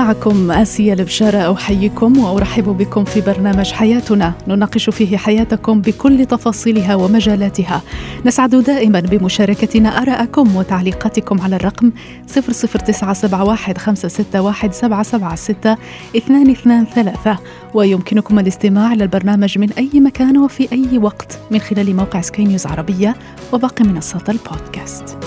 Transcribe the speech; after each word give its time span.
معكم 0.00 0.50
آسيا 0.50 0.94
البشارة 0.94 1.54
أحييكم 1.54 2.18
وأرحب 2.18 2.64
بكم 2.64 3.04
في 3.04 3.20
برنامج 3.20 3.72
حياتنا. 3.72 4.32
نناقش 4.48 4.90
فيه 4.90 5.16
حياتكم 5.16 5.80
بكل 5.80 6.26
تفاصيلها 6.26 6.94
ومجالاتها. 6.94 7.82
نسعد 8.26 8.54
دائما 8.54 9.00
بمشاركتنا 9.00 10.02
آراءكم 10.02 10.56
وتعليقاتكم 10.56 11.40
على 11.40 11.56
الرقم 11.56 11.92
00971 12.28 13.76
561 13.76 14.72
776 14.72 15.76
223 16.14 17.36
ويمكنكم 17.74 18.38
الاستماع 18.38 18.92
إلى 18.92 19.04
البرنامج 19.04 19.58
من 19.58 19.72
أي 19.72 19.90
مكان 19.94 20.38
وفي 20.38 20.72
أي 20.72 20.98
وقت 20.98 21.38
من 21.50 21.58
خلال 21.58 21.96
موقع 21.96 22.20
سكاي 22.20 22.44
نيوز 22.44 22.66
عربية 22.66 23.16
وباقي 23.52 23.84
منصات 23.84 24.30
البودكاست. 24.30 25.18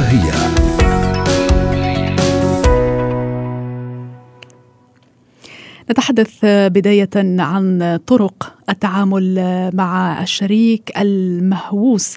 وهي. 0.00 0.30
نتحدث 5.90 6.38
بداية 6.44 7.10
عن 7.16 7.98
طرق 8.06 8.54
التعامل 8.68 9.40
مع 9.74 10.22
الشريك 10.22 10.92
المهووس 10.98 12.16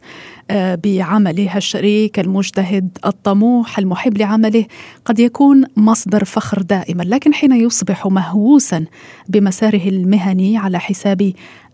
بعمله 0.53 1.57
الشريك 1.57 2.19
المجتهد 2.19 2.97
الطموح 3.05 3.79
المحب 3.79 4.17
لعمله. 4.17 4.65
قد 5.05 5.19
يكون 5.19 5.63
مصدر 5.77 6.23
فخر 6.23 6.61
دائما 6.61 7.03
لكن 7.03 7.33
حين 7.33 7.51
يصبح 7.51 8.07
مهووسا 8.07 8.85
بمساره 9.29 9.89
المهني 9.89 10.57
على 10.57 10.79
حساب 10.79 11.33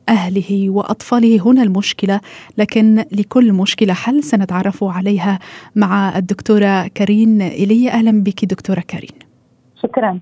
أهله 0.10 0.70
وأطفاله 0.70 1.42
هنا 1.46 1.64
المشكلة 1.64 2.20
لكن 2.58 3.06
لكل 3.12 3.54
مشكلة 3.54 3.94
حل 3.94 4.24
سنتعرف 4.24 4.84
عليها 4.84 5.40
مع 5.76 6.18
الدكتورة 6.18 6.88
كارين 6.88 7.42
إيليا 7.42 7.92
أهلا 7.92 8.24
بك 8.24 8.46
دكتورة 8.46 8.84
كارين 8.88 9.20
شكرا. 9.84 10.20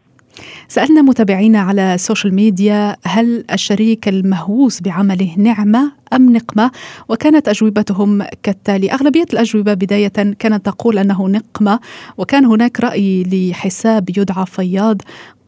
سألنا 0.68 1.02
متابعينا 1.02 1.60
على 1.60 1.94
السوشيال 1.94 2.34
ميديا 2.34 2.96
هل 3.04 3.46
الشريك 3.54 4.08
المهووس 4.08 4.82
بعمله 4.82 5.36
نعمة 5.38 5.92
أم 6.14 6.34
نقمة 6.34 6.72
وكانت 7.10 7.48
أجوبتهم 7.48 8.24
كالتالي. 8.44 8.92
أغلبية 8.92 9.26
الأجوبة 9.34 9.74
بداية 9.74 10.08
كانت 10.40 10.66
تقول 10.66 10.98
أنه 10.98 11.30
نقمة 11.30 11.80
وكان 12.18 12.46
هناك 12.46 12.80
رأي 12.80 13.24
لحساب 13.24 14.10
يدعى 14.10 14.46
فياض. 14.46 15.02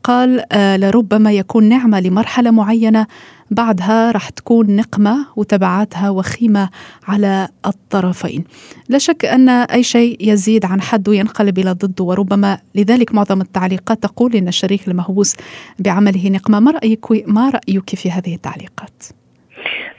قال 0.09 0.53
آه 0.53 0.77
لربما 0.77 1.31
يكون 1.31 1.69
نعمة 1.69 1.99
لمرحلة 1.99 2.51
معينة 2.51 3.07
بعدها 3.51 4.11
راح 4.11 4.29
تكون 4.29 4.75
نقمة 4.75 5.25
وتبعاتها 5.35 6.09
وخيمة 6.09 6.69
على 7.07 7.47
الطرفين 7.65 8.43
لا 8.89 8.97
شك 8.97 9.25
أن 9.25 9.49
أي 9.49 9.83
شيء 9.83 10.17
يزيد 10.19 10.65
عن 10.65 10.81
حده 10.81 11.13
ينقلب 11.13 11.59
إلى 11.59 11.71
ضده 11.71 12.03
وربما 12.03 12.59
لذلك 12.75 13.13
معظم 13.15 13.41
التعليقات 13.41 14.03
تقول 14.03 14.35
إن 14.35 14.47
الشريك 14.47 14.87
المهووس 14.87 15.35
بعمله 15.79 16.29
نقمة 16.29 16.59
ما 16.59 16.71
رأيك, 16.71 17.11
ما 17.27 17.49
رأيك 17.49 17.95
في 17.95 18.11
هذه 18.11 18.35
التعليقات؟ 18.35 19.03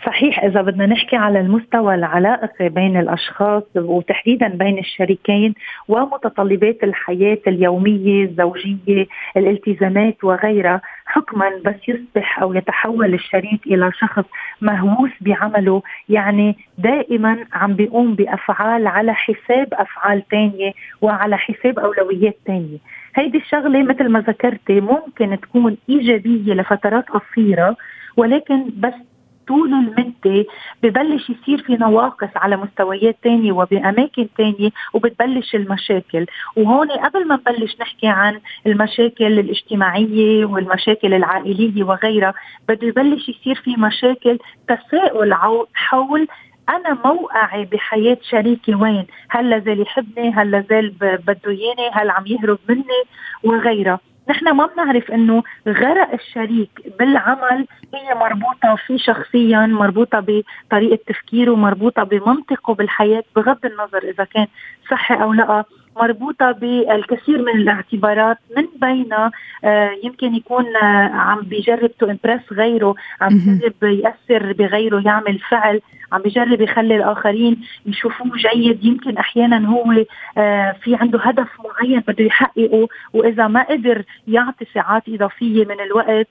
صحيح 0.07 0.45
إذا 0.45 0.63
بدنا 0.63 0.87
نحكي 0.87 1.17
على 1.17 1.41
المستوى 1.41 1.95
العلاقة 1.95 2.69
بين 2.69 2.97
الأشخاص 2.97 3.63
وتحديدا 3.77 4.49
بين 4.49 4.79
الشريكين 4.79 5.55
ومتطلبات 5.89 6.85
الحياة 6.85 7.39
اليومية 7.47 8.25
الزوجية 8.25 9.07
الالتزامات 9.37 10.25
وغيرها 10.25 10.81
حكما 11.07 11.51
بس 11.65 11.89
يصبح 11.89 12.43
أو 12.43 12.55
يتحول 12.55 13.15
الشريك 13.15 13.67
إلى 13.67 13.93
شخص 13.93 14.25
مهووس 14.61 15.11
بعمله 15.21 15.83
يعني 16.09 16.57
دائما 16.79 17.45
عم 17.53 17.75
بيقوم 17.75 18.15
بأفعال 18.15 18.87
على 18.87 19.15
حساب 19.15 19.69
أفعال 19.73 20.29
تانية 20.29 20.73
وعلى 21.03 21.39
حساب 21.39 21.79
أولويات 21.79 22.37
تانية. 22.47 22.79
هيدي 23.15 23.39
الشغلة 23.39 23.83
مثل 23.83 24.09
ما 24.09 24.21
ذكرتي 24.21 24.81
ممكن 24.81 25.41
تكون 25.41 25.77
إيجابية 25.89 26.55
لفترات 26.55 27.05
قصيرة 27.09 27.77
ولكن 28.17 28.65
بس 28.77 29.10
طول 29.51 29.73
المدة 29.75 30.47
ببلش 30.83 31.31
يصير 31.31 31.63
في 31.63 31.77
نواقص 31.77 32.29
على 32.37 32.57
مستويات 32.57 33.17
تانية 33.23 33.53
وبأماكن 33.53 34.29
تانية 34.39 34.71
وبتبلش 34.95 35.55
المشاكل 35.55 36.27
وهون 36.57 36.91
قبل 36.91 37.29
ما 37.29 37.35
نبلش 37.37 37.77
نحكي 37.81 38.07
عن 38.07 38.41
المشاكل 38.67 39.39
الاجتماعية 39.39 40.45
والمشاكل 40.45 41.15
العائلية 41.15 41.85
وغيرها 41.85 42.35
بده 42.69 42.87
يبلش 42.89 43.29
يصير 43.29 43.55
في 43.55 43.77
مشاكل 43.79 44.39
تساؤل 44.69 45.35
حول 45.75 46.27
أنا 46.69 46.99
موقعي 47.05 47.65
بحياة 47.65 48.19
شريكي 48.31 48.75
وين؟ 48.75 49.07
هل 49.31 49.51
لازال 49.51 49.81
يحبني؟ 49.81 50.31
هل 50.31 50.51
لازال 50.51 50.91
بده 51.01 51.51
إياني؟ 51.51 51.91
هل 51.93 52.11
عم 52.11 52.27
يهرب 52.27 52.59
مني؟ 52.69 53.03
وغيرها، 53.45 54.01
نحن 54.31 54.51
ما 54.51 54.67
بنعرف 54.67 55.11
إنه 55.11 55.43
غرق 55.69 56.13
الشريك 56.13 56.71
بالعمل 56.99 57.67
هي 57.95 58.15
مربوطة 58.15 58.77
فيه 58.87 58.97
شخصيا 58.97 59.67
مربوطة 59.67 60.21
بطريقة 60.21 60.99
تفكيره 61.07 61.55
مربوطة 61.55 62.03
بمنطقه 62.03 62.75
بالحياة 62.75 63.25
بغض 63.37 63.67
النظر 63.67 64.03
إذا 64.03 64.25
كان 64.25 64.47
صحي 64.91 65.15
أو 65.15 65.33
لأ. 65.33 65.65
مربوطة 65.97 66.53
بالكثير 66.53 67.39
من 67.43 67.61
الاعتبارات 67.61 68.39
من 68.57 68.67
بينها 68.77 69.31
آه 69.65 69.91
يمكن 70.05 70.35
يكون 70.35 70.77
آه 70.77 71.11
عم 71.15 71.41
بيجرب 71.41 71.91
to 71.99 72.07
impress 72.07 72.53
غيره 72.53 72.95
عم 73.21 73.29
بيجرب 73.29 73.83
يأثر 73.83 74.53
بغيره 74.53 75.03
يعمل 75.07 75.39
فعل 75.39 75.81
عم 76.13 76.23
بيجرب 76.23 76.61
يخلي 76.61 76.97
الآخرين 76.97 77.61
يشوفوه 77.87 78.31
جيد. 78.37 78.85
يمكن 78.85 79.17
أحيانا 79.17 79.69
هو 79.69 80.05
آه 80.39 80.77
في 80.83 80.95
عنده 80.95 81.19
هدف 81.23 81.49
معين 81.65 82.01
بده 82.01 82.25
يحققه 82.25 82.89
وإذا 83.13 83.47
ما 83.47 83.63
قدر 83.63 84.03
يعطي 84.29 84.65
ساعات 84.75 85.03
إضافية 85.09 85.65
من 85.65 85.81
الوقت 85.81 86.29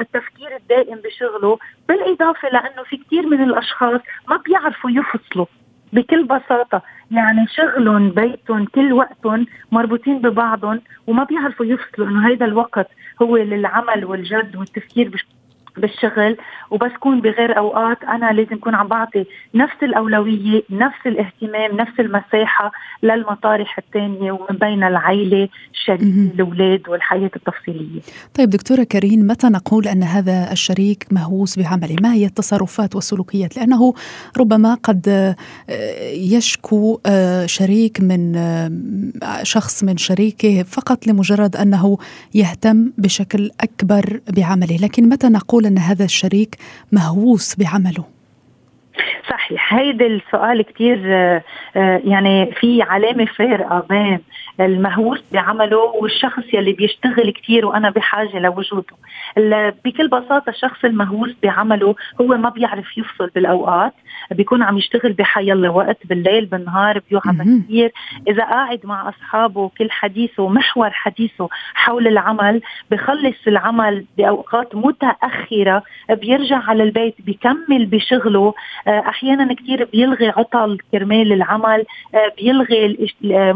التفكير 0.00 0.56
الدائم 0.56 0.98
بشغله. 1.04 1.58
بالإضافة 1.88 2.48
لأنه 2.48 2.82
في 2.82 2.96
كثير 2.96 3.26
من 3.26 3.42
الأشخاص 3.42 4.00
ما 4.28 4.36
بيعرفوا 4.36 4.90
يفصلوا. 4.90 5.46
بكل 5.92 6.24
بساطة. 6.24 6.82
يعني 7.10 7.46
شغلهم 7.46 8.10
بيتهم 8.10 8.64
كل 8.64 8.92
وقتهم 8.92 9.46
مربوطين 9.72 10.18
ببعضهم 10.18 10.80
وما 11.06 11.24
بيعرفوا 11.24 11.66
يفصلوا 11.66 12.08
إنه 12.08 12.28
هذا 12.28 12.46
الوقت 12.46 12.88
هو 13.22 13.36
للعمل 13.36 14.04
والجد 14.04 14.56
والتفكير 14.56 15.08
بالشغل 15.78 16.36
وبس 16.70 16.92
كون 17.00 17.20
بغير 17.20 17.58
أوقات 17.58 18.04
أنا 18.04 18.32
لازم 18.32 18.56
أكون 18.56 18.74
عم 18.74 18.88
بعطي 18.88 19.24
نفس 19.54 19.76
الأولوية 19.82 20.62
نفس 20.70 21.06
الاهتمام 21.06 21.76
نفس 21.76 22.00
المساحة 22.00 22.72
للمطارح 23.02 23.78
الثانية 23.78 24.32
ومن 24.32 24.58
بين 24.60 24.84
العائله 24.84 25.48
الشريك 25.72 26.32
الأولاد 26.34 26.88
والحياة 26.88 27.30
التفصيلية. 27.36 28.00
طيب 28.34 28.50
دكتورة 28.50 28.82
كريم 28.82 29.26
متى 29.26 29.46
نقول 29.46 29.88
أن 29.88 30.02
هذا 30.02 30.52
الشريك 30.52 31.06
مهووس 31.10 31.58
بعمله؟ 31.58 31.96
ما 32.02 32.12
هي 32.12 32.26
التصرفات 32.26 32.94
والسلوكيات؟ 32.94 33.56
لأنه 33.56 33.94
ربما 34.38 34.74
قد 34.74 35.08
آه، 35.08 35.36
يشكو 36.12 37.00
آه، 37.06 37.46
شريك 37.46 38.00
من 38.00 38.36
آه، 38.36 38.70
شخص 39.42 39.84
من 39.84 39.96
شريكه 39.96 40.62
فقط 40.62 41.06
لمجرد 41.06 41.56
أنه 41.56 41.98
يهتم 42.34 42.92
بشكل 42.98 43.50
أكبر 43.60 44.20
بعمله. 44.36 44.76
لكن 44.76 45.08
متى 45.08 45.28
نقول 45.28 45.66
أن 45.68 45.78
هذا 45.78 46.04
الشريك 46.04 46.56
مهووس 46.92 47.56
بعمله. 47.58 48.04
صحيح. 49.30 49.74
هيدا 49.74 50.06
السؤال 50.06 50.62
كتير 50.62 51.02
آه، 51.06 51.42
آه، 51.76 52.00
يعني 52.04 52.52
في 52.60 52.82
علامة 52.82 53.24
فارقة 53.24 53.86
بين 53.90 54.18
المهووس 54.60 55.20
بعمله 55.32 55.78
والشخص 55.78 56.42
يلي 56.52 56.72
بيشتغل 56.72 57.30
كتير 57.30 57.66
وأنا 57.66 57.90
بحاجة 57.90 58.38
لوجوده. 58.38 58.96
بكل 59.84 60.08
بساطة 60.08 60.50
الشخص 60.50 60.84
المهووس 60.84 61.34
بعمله 61.42 61.94
هو 62.20 62.26
ما 62.26 62.48
بيعرف 62.48 62.98
يفصل 62.98 63.30
بالأوقات 63.34 63.92
بيكون 64.30 64.62
عم 64.62 64.78
يشتغل 64.78 65.12
بحيلا 65.12 65.70
وقت 65.70 65.98
بالليل 66.04 66.46
بالنهار 66.46 67.02
بيوعى 67.10 67.62
كثير 67.64 67.92
إذا 68.28 68.44
قاعد 68.44 68.80
مع 68.84 69.08
أصحابه 69.08 69.70
كل 69.78 69.90
حديثه 69.90 70.48
محور 70.48 70.90
حديثه 70.90 71.48
حول 71.74 72.06
العمل 72.06 72.60
بخلص 72.90 73.36
العمل 73.46 74.04
بأوقات 74.18 74.74
متأخرة 74.74 75.82
بيرجع 76.10 76.58
على 76.58 76.82
البيت 76.82 77.14
بيكمل 77.18 77.86
بشغله. 77.86 78.54
آه، 78.86 79.00
أحيانا 79.08 79.54
كثير 79.54 79.84
بيلغي 79.84 80.28
عطل 80.28 80.78
كرمال 80.92 81.32
العمل 81.32 81.84
آه، 82.14 82.32
بيلغي 82.38 82.96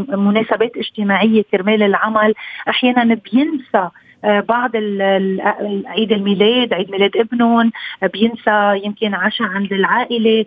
مناسبات 0.08 0.76
اجتماعية 0.76 1.42
كرمال 1.52 1.82
العمل. 1.82 2.34
أحيانا 2.68 3.18
بينسى 3.32 3.88
بعض 4.24 4.70
عيد 5.86 6.12
الميلاد 6.12 6.74
عيد 6.74 6.90
ميلاد 6.90 7.16
ابنهم 7.16 7.72
بينسى 8.12 8.80
يمكن 8.84 9.14
عشاء 9.14 9.48
عند 9.48 9.72
العائلة 9.72 10.44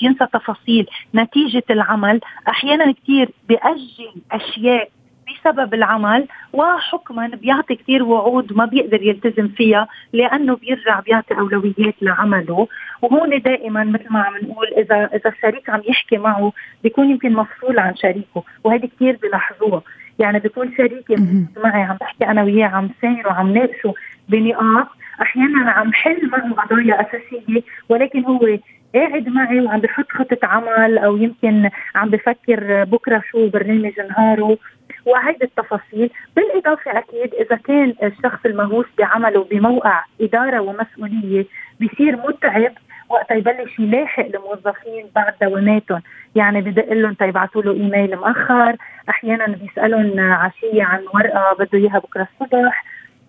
بينسى 0.00 0.26
تفاصيل 0.32 0.86
نتيجة 1.14 1.64
العمل. 1.70 2.20
أحيانا 2.48 2.92
كثير 2.92 3.28
بيأجل 3.48 4.10
أشياء 4.32 4.88
بسبب 5.26 5.74
العمل 5.74 6.26
وحكما 6.52 7.26
بيعطي 7.28 7.74
كثير 7.74 8.02
وعود 8.02 8.52
ما 8.52 8.64
بيقدر 8.64 9.02
يلتزم 9.02 9.48
فيها 9.48 9.88
لأنه 10.12 10.56
بيرجع 10.56 11.00
بيعطي 11.00 11.34
أولويات 11.34 11.94
لعمله. 12.02 12.68
وهون 13.02 13.38
دائما 13.42 13.84
مثل 13.84 14.06
ما 14.10 14.20
عم 14.20 14.36
نقول 14.42 14.66
اذا 14.76 15.10
إذا 15.14 15.30
الشريك 15.30 15.70
عم 15.70 15.82
يحكي 15.88 16.16
معه 16.18 16.52
بيكون 16.82 17.10
يمكن 17.10 17.32
مفصول 17.32 17.78
عن 17.78 17.96
شريكه 17.96 18.44
وهذه 18.64 18.86
كثير 18.96 19.18
بلاحظوها 19.22 19.82
يعني 20.18 20.38
بيكون 20.38 20.74
شريكي 20.76 21.16
معي 21.64 21.82
عم 21.82 21.96
بحكي 22.00 22.26
أنا 22.26 22.42
وياه 22.42 22.66
عم 22.66 22.90
ساير 23.02 23.28
وعم 23.28 23.52
ناقشه 23.52 23.94
بنقاط. 24.28 24.88
أحيانا 25.22 25.70
عم 25.70 25.92
حل 25.92 26.28
معه 26.28 26.52
قضايا 26.52 27.00
أساسية 27.00 27.62
ولكن 27.88 28.24
هو 28.24 28.58
قاعد 28.94 29.28
معي 29.28 29.60
وعم 29.60 29.80
بحط 29.80 30.10
خطة 30.10 30.38
عمل 30.42 30.98
أو 30.98 31.16
يمكن 31.16 31.70
عم 31.94 32.10
بفكر 32.10 32.84
بكرة 32.84 33.22
شو 33.30 33.48
برنامج 33.48 33.92
نهاره. 34.10 34.58
وهيدي 35.06 35.44
التفاصيل 35.44 36.10
بالإضافة 36.36 36.98
أكيد 36.98 37.34
إذا 37.34 37.56
كان 37.56 37.94
الشخص 38.02 38.38
المهووس 38.46 38.86
بعمله 38.98 39.44
بموقع 39.44 40.04
إدارة 40.20 40.60
ومسؤولية 40.60 41.46
بصير 41.80 42.16
متعب. 42.16 42.72
وقت 43.08 43.30
يبلش 43.30 43.78
يلاحق 43.78 44.24
الموظفين 44.24 45.06
بعد 45.14 45.34
دواماتهم. 45.42 46.02
يعني 46.34 46.60
بدق 46.60 46.92
لهم 46.92 47.14
تيبعتوا 47.14 47.62
له 47.62 47.72
إيميل 47.72 48.16
مأخر 48.16 48.76
أحيانا 49.08 49.46
بيسألهم 49.46 50.20
عشية 50.20 50.84
عن 50.84 51.00
ورقة 51.14 51.56
بده 51.58 51.78
إياها 51.78 51.98
بكرة 51.98 52.28
الصبح. 52.40 52.84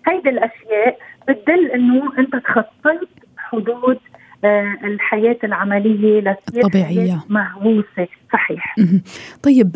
هيدي 0.07 0.29
الأشياء 0.29 0.97
بتدل 1.27 1.71
إنه 1.71 2.19
أنت 2.19 2.35
تخطيت 2.35 3.09
حدود 3.37 3.99
الحياة 4.83 5.37
العملية 5.43 6.19
لتصير 6.19 6.63
طبيعية 6.63 7.23
مهووسة. 7.29 8.07
صحيح. 8.33 8.75
طيب 9.43 9.71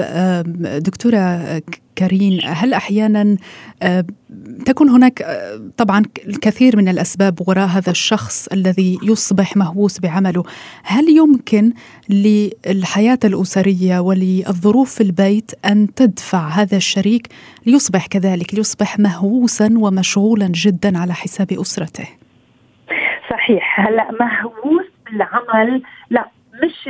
دكتورة 0.84 1.62
كارين 1.96 2.40
هل 2.44 2.74
أحيانا 2.74 3.38
تكون 4.66 4.90
هناك 4.90 5.26
طبعا 5.78 6.04
الكثير 6.28 6.78
من 6.78 6.88
الأسباب 6.88 7.40
وراء 7.48 7.68
هذا 7.68 7.92
الشخص 7.92 8.48
الذي 8.48 9.00
يصبح 9.04 9.58
مهووس 9.58 10.00
بعمله 10.00 10.44
هل 10.84 11.10
يمكن 11.18 11.74
للحياة 12.10 13.20
الأسرية 13.24 14.00
وللظروف 14.00 14.94
في 14.94 15.04
البيت 15.04 15.52
أن 15.66 15.94
تدفع 15.94 16.48
هذا 16.48 16.78
الشريك 16.78 17.28
ليصبح 17.66 18.08
كذلك 18.08 18.54
ليصبح 18.56 19.00
مهووسا 19.00 19.70
ومشغولا 19.78 20.48
جدا 20.48 20.98
على 20.98 21.14
حساب 21.14 21.52
أسرته؟ 21.52 22.08
صحيح. 23.42 23.80
هلا 23.80 24.12
مهووس 24.20 24.86
بالعمل 25.06 25.82
لا 26.10 26.26
مش 26.64 26.90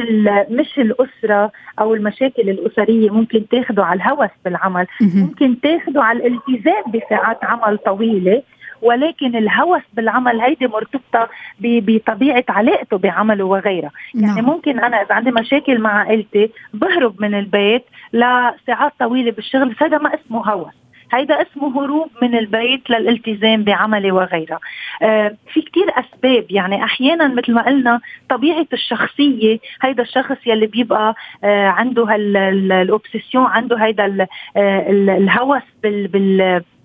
مش 0.49 0.79
الأسرة 0.79 1.51
أو 1.79 1.93
المشاكل 1.93 2.49
الأسرية 2.49 3.09
ممكن 3.09 3.47
تاخده 3.47 3.85
على 3.85 3.97
الهوس 3.97 4.29
بالعمل. 4.45 4.87
ممكن 5.01 5.61
تاخده 5.61 6.03
على 6.03 6.27
الالتزام 6.27 6.83
بساعات 6.93 7.43
عمل 7.43 7.77
طويلة 7.77 8.43
ولكن 8.81 9.35
الهوس 9.35 9.81
بالعمل 9.93 10.41
هيدي 10.41 10.67
مرتبطة 10.67 11.29
بطبيعة 11.59 12.45
علاقته 12.49 12.97
بعمله 12.97 13.43
وغيرها 13.45 13.91
يعني 14.15 14.41
نعم. 14.41 14.45
ممكن 14.45 14.79
أنا 14.79 15.01
إذا 15.01 15.15
عندي 15.15 15.31
مشاكل 15.31 15.79
مع 15.79 15.99
عائلتي 15.99 16.51
بهرب 16.73 17.21
من 17.21 17.35
البيت 17.35 17.83
لساعات 18.13 18.93
طويلة 18.99 19.31
بالشغل 19.31 19.75
هذا 19.81 19.97
ما 19.97 20.15
اسمه 20.15 20.49
هوس. 20.49 20.73
هيدا 21.11 21.41
اسمه 21.41 21.83
هروب 21.85 22.09
من 22.21 22.37
البيت 22.37 22.89
للالتزام 22.89 23.63
بعملي 23.63 24.11
وغيرها. 24.11 24.59
آه 25.01 25.35
في 25.53 25.61
كتير 25.61 25.85
أسباب 25.89 26.45
يعني 26.51 26.83
أحيانا 26.83 27.27
مثل 27.27 27.53
ما 27.53 27.61
قلنا 27.65 27.99
طبيعة 28.29 28.67
الشخصية 28.73 29.59
هيدا 29.81 30.03
الشخص 30.03 30.37
يلي 30.45 30.67
بيبقى 30.67 31.15
آه 31.43 31.67
عنده 31.67 32.03
هالأوبسيسيون 32.03 33.45
عنده 33.45 33.77
هيدا 33.77 34.27
آه، 34.57 34.89
الهوس 34.89 35.61
بال, 35.83 36.07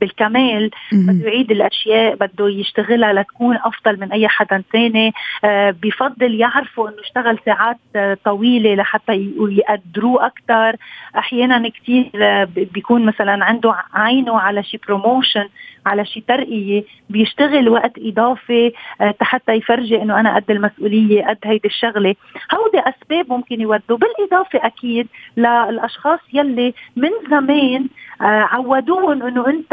بالكمال 0.01 0.71
بده 0.93 1.27
يعيد 1.29 1.51
الأشياء 1.51 2.15
بده 2.15 2.49
يشتغلها 2.49 3.13
لتكون 3.13 3.57
أفضل 3.65 4.01
من 4.01 4.13
أي 4.13 4.29
حدا 4.29 4.63
ثاني 4.73 5.13
آه 5.45 5.75
بفضل 5.83 6.35
يعرفوا 6.35 6.89
إنه 6.89 7.01
اشتغل 7.01 7.39
ساعات 7.45 7.79
آه 7.97 8.19
طويلة 8.25 8.75
لحتى 8.75 9.33
يقدروه 9.39 10.27
أكثر 10.27 10.77
أحيانا 11.19 11.69
كثير 11.69 12.11
آه 12.15 12.49
بيكون 12.75 13.05
مثلا 13.07 13.45
عنده 13.45 13.75
عينه 13.95 14.41
على 14.41 14.63
شي 14.63 14.79
بروموشن 14.87 15.49
على 15.87 16.05
شي 16.05 16.21
ترقية. 16.29 16.85
بيشتغل 17.11 17.69
وقت 17.69 17.93
إضافي 17.99 18.73
حتى 19.21 19.53
يفرجي 19.53 20.03
إنه 20.03 20.21
أنا 20.21 20.37
قد 20.37 20.51
المسؤولية 20.51 21.27
قد 21.27 21.39
هيدي 21.45 21.69
الشغلة. 21.69 22.15
هودي 22.55 22.79
أسباب 22.79 23.33
ممكن 23.33 23.61
يودوا. 23.61 23.99
بالإضافة 23.99 24.67
أكيد 24.67 25.07
للأشخاص 25.37 26.21
يلي 26.33 26.75
من 26.97 27.11
زمان 27.31 27.87
عودوهم 28.21 29.23
إنه 29.23 29.47
أنت 29.47 29.73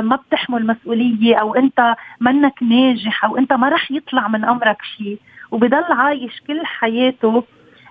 ما 0.00 0.16
بتحمل 0.16 0.66
مسؤوليه 0.66 1.36
أو 1.36 1.54
أنت 1.54 1.94
منك 2.20 2.62
ناجح 2.62 3.24
أو 3.24 3.36
أنت 3.38 3.52
ما 3.52 3.68
رح 3.68 3.90
يطلع 3.90 4.28
من 4.28 4.44
أمرك 4.44 4.82
شيء. 4.96 5.18
وبضل 5.50 5.84
عايش 5.90 6.40
كل 6.46 6.66
حياته 6.66 7.44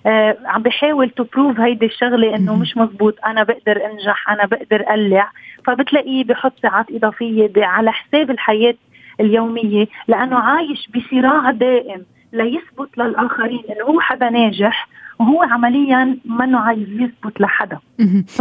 آه 0.05 0.37
عم 0.45 0.61
بحاول 0.61 1.09
to 1.09 1.23
prove 1.23 1.59
هيدي 1.59 1.85
الشغلة 1.85 2.35
إنه 2.35 2.55
مش 2.55 2.77
مزبوط. 2.77 3.15
أنا 3.25 3.43
بقدر 3.43 3.85
أنجح 3.85 4.29
أنا 4.29 4.45
بقدر 4.45 4.81
أقلع 4.81 5.31
فبتلاقيه 5.65 6.23
بحط 6.23 6.53
ساعات 6.61 6.85
إضافية 6.91 7.51
على 7.57 7.91
حساب 7.91 8.31
الحياة 8.31 8.75
اليومية 9.19 9.87
لأنه 10.07 10.37
عايش 10.39 10.89
بصراع 10.95 11.51
دائم 11.51 12.05
ليثبت 12.33 12.97
للآخرين 12.97 13.63
إنه 13.69 13.85
هو 13.85 13.99
حدا 13.99 14.29
ناجح 14.29 14.87
وهو 15.19 15.43
عمليا 15.43 16.17
منه 16.25 16.59
عايز 16.59 16.89
يثبت 16.89 17.41
لحدا. 17.41 17.79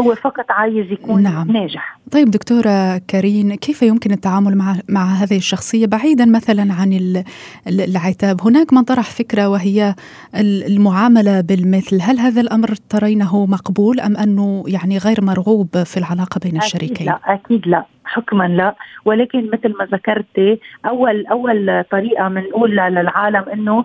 هو 0.00 0.14
فقط 0.14 0.50
عايز 0.50 0.92
يكون 0.92 1.22
نعم. 1.22 1.50
ناجح. 1.50 1.97
طيب 2.12 2.30
دكتورة 2.30 2.98
كارين 3.08 3.54
كيف 3.54 3.82
يمكن 3.82 4.10
التعامل 4.10 4.56
مع 4.56 4.74
مع 4.88 5.04
هذه 5.04 5.36
الشخصية 5.36 5.86
بعيدا 5.86 6.24
مثلا 6.24 6.72
عن 6.72 7.22
العتاب؟ 7.66 8.40
هناك 8.42 8.72
من 8.72 8.82
طرح 8.82 9.10
فكرة 9.10 9.48
وهي 9.48 9.94
المعاملة 10.66 11.40
بالمثل. 11.40 12.00
هل 12.02 12.18
هذا 12.18 12.40
الأمر 12.40 12.68
ترينه 12.88 13.46
مقبول 13.46 14.00
أم 14.00 14.16
أنه 14.16 14.64
يعني 14.66 14.98
غير 14.98 15.24
مرغوب 15.24 15.68
في 15.84 15.96
العلاقة 15.96 16.40
بين 16.44 16.56
الشريكين؟ 16.56 17.08
أكيد 17.08 17.26
لا 17.26 17.34
أكيد 17.34 17.66
لا. 17.66 17.84
حكما 18.04 18.48
لا. 18.48 18.74
ولكن 19.04 19.50
مثل 19.52 19.74
ما 19.78 19.84
ذكرتي 19.84 20.58
أول 20.86 21.26
أول 21.26 21.84
طريقة 21.90 22.28
بنقول 22.28 22.70
للعالم 22.70 23.44
إنه 23.52 23.84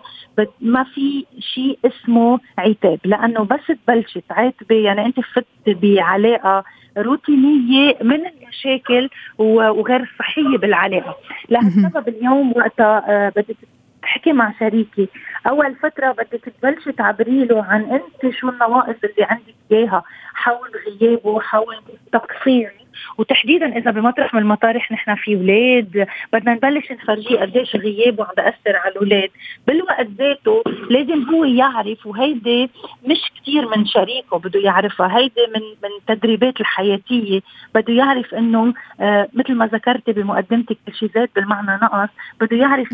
ما 0.61 0.83
في 0.83 1.25
شيء 1.39 1.79
اسمه 1.85 2.39
عتاب. 2.57 2.99
لأنه 3.05 3.43
بس 3.43 3.77
تبلشي 3.87 4.21
تعاتبي 4.29 4.83
يعني 4.83 5.05
أنت 5.05 5.19
فت 5.19 5.45
بعلاقه 5.67 6.63
روتينية 6.97 7.97
من 8.01 8.25
المشاكل 8.25 9.09
وغير 9.37 10.11
صحية 10.19 10.57
بالعلاقة. 10.57 11.15
لهالسبب 11.49 12.07
اليوم 12.07 12.53
وقتها 12.57 13.05
آه، 13.07 13.29
بدك 13.29 13.57
تحكي 14.01 14.33
مع 14.33 14.53
شريكي. 14.59 15.09
أول 15.47 15.75
فترة 15.75 16.11
بدك 16.11 16.53
تبلشي 16.61 16.91
تعبري 16.91 17.45
له 17.45 17.63
عن 17.63 17.81
أنت 17.81 18.35
شو 18.35 18.49
النواقص 18.49 18.95
اللي 19.03 19.23
عندك 19.23 19.55
إياها 19.71 20.03
حول 20.33 20.69
غيابه 20.87 21.39
حول 21.39 21.75
تقصيري. 22.11 22.82
وتحديدا 23.17 23.77
إذا 23.77 23.91
بمطرح 23.91 24.33
من 24.33 24.41
المطارح 24.41 24.91
نحن 24.91 25.15
في 25.15 25.35
أولاد 25.35 26.07
بدنا 26.33 26.53
نبلش 26.53 26.91
نفرجيه 26.91 27.39
قديش 27.39 27.75
غيابه 27.75 28.23
عم 28.23 28.33
بأثر 28.37 28.75
على 28.75 28.91
الاولاد 28.91 29.29
بالوقت 29.67 30.07
ذاته 30.17 30.63
لازم 30.89 31.23
هو 31.23 31.43
يعرف 31.43 32.05
وهيدي 32.05 32.69
مش 33.05 33.21
كثير 33.41 33.77
من 33.77 33.85
شريكه 33.85 34.39
بده 34.39 34.59
يعرفها 34.59 35.17
هيدي 35.17 35.41
من 35.55 35.61
من 35.83 35.89
التدريبات 35.99 36.61
الحياتية 36.61 37.41
بده 37.75 37.93
يعرف 37.93 38.33
إنه 38.33 38.73
آه 39.01 39.27
مثل 39.33 39.53
ما 39.55 39.65
ذكرتي 39.67 40.11
بمقدمتك 40.13 40.77
شي 40.99 41.05
ذات 41.05 41.29
بالمعنى 41.35 41.79
نقص 41.83 42.09
بده 42.41 42.57
يعرف 42.57 42.87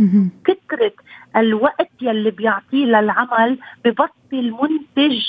كثره 0.45 0.91
الوقت 1.35 1.89
يلي 2.01 2.31
بيعطيه 2.31 2.85
للعمل 2.85 3.57
ببطل 3.85 4.51
منتج 4.61 5.21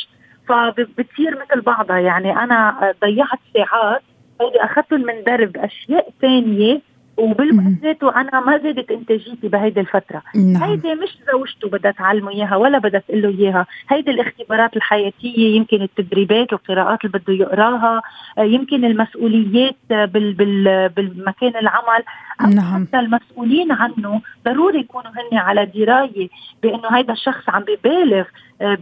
فبتصير 0.49 1.39
مثل 1.43 1.61
بعضها. 1.61 1.99
يعني 1.99 2.33
أنا 2.37 2.93
ضيعت 3.01 3.39
ساعات 3.55 4.03
هيدي 4.41 4.65
اخذتهم 4.65 5.01
من 5.01 5.25
درب 5.27 5.57
أشياء 5.57 6.11
ثانية 6.21 6.81
وبالوقت 7.17 7.83
ذاته 7.83 8.21
أنا 8.21 8.41
ما 8.41 8.59
زادت 8.59 8.91
إنتاجيتي 8.91 9.49
بهيدي 9.49 9.81
الفترة. 9.81 10.23
نعم. 10.35 10.63
هيدي 10.63 10.95
مش 10.95 11.19
زوجته 11.33 11.69
بدها 11.69 11.91
تعلمه 11.91 12.31
إياها 12.31 12.57
ولا 12.57 12.79
بدها 12.79 13.01
تقول 13.01 13.23
له 13.23 13.29
إياها. 13.29 13.67
هيدي 13.89 14.11
الاختبارات 14.11 14.77
الحياتية 14.77 15.57
يمكن 15.57 15.83
التدريبات 15.83 16.53
والقراءات 16.53 17.05
اللي 17.05 17.19
بده 17.19 17.35
يقراها 17.35 18.03
يمكن 18.39 18.85
المسؤوليات 18.85 19.77
بال 19.91 20.33
بال 20.33 20.89
بالمكان 20.89 21.57
العمل. 21.57 22.03
أو 22.41 22.49
نعم. 22.49 22.87
حتى 22.87 22.99
المسؤولين 22.99 23.73
عنه 23.73 24.21
ضروري 24.45 24.81
يكونوا 24.81 25.11
هن 25.11 25.39
على 25.39 25.67
دراية 25.67 26.29
بأنه 26.63 26.89
هذا 26.91 27.13
الشخص 27.13 27.49
عم 27.49 27.63
ببالغ 27.63 28.25
آه، 28.63 28.79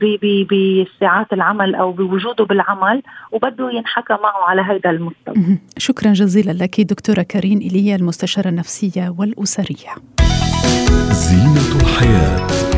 بساعات 0.50 1.32
العمل 1.32 1.74
أو 1.74 1.92
بوجوده 1.92 2.44
بالعمل 2.44 3.02
وبده 3.32 3.70
ينحكى 3.70 4.12
معه 4.12 4.44
على 4.48 4.62
هذا 4.62 4.90
المستوى. 4.90 5.58
شكرا 5.78 6.12
جزيلا 6.12 6.52
لك 6.52 6.80
دكتورة 6.80 7.22
كارين 7.22 7.58
ايليا 7.58 7.96
المستشارة 7.96 8.48
النفسية 8.48 9.14
والأسرية. 9.18 9.94
زينة 11.12 11.80
الحياة 11.82 12.77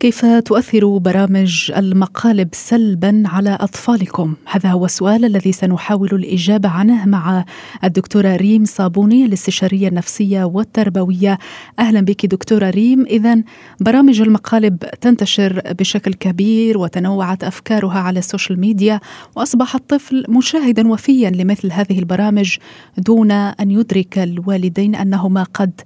كيف 0.00 0.26
تؤثر 0.26 0.98
برامج 0.98 1.72
المقالب 1.76 2.48
سلبا 2.52 3.22
على 3.26 3.58
أطفالكم؟ 3.60 4.34
هذا 4.46 4.70
هو 4.70 4.84
السؤال 4.84 5.24
الذي 5.24 5.52
سنحاول 5.52 6.08
الإجابة 6.12 6.68
عنه 6.68 7.06
مع 7.06 7.44
الدكتورة 7.84 8.36
ريم 8.36 8.64
صابوني 8.64 9.24
الاستشارية 9.24 9.88
النفسية 9.88 10.44
والتربوية. 10.44 11.38
أهلا 11.78 12.00
بك 12.00 12.26
دكتورة 12.26 12.70
ريم، 12.70 13.04
اذا 13.06 13.42
برامج 13.80 14.20
المقالب 14.20 14.78
تنتشر 15.00 15.62
بشكل 15.78 16.14
كبير 16.14 16.78
وتنوعت 16.78 17.44
أفكارها 17.44 17.98
على 17.98 18.18
السوشيال 18.18 18.60
ميديا 18.60 19.00
وأصبح 19.36 19.74
الطفل 19.74 20.24
مشاهدا 20.28 20.88
وفيا 20.88 21.30
لمثل 21.30 21.72
هذه 21.72 21.98
البرامج 21.98 22.56
دون 22.98 23.30
أن 23.30 23.70
يدرك 23.70 24.18
الوالدين 24.18 24.94
أنهما 24.94 25.42
قد 25.42 25.80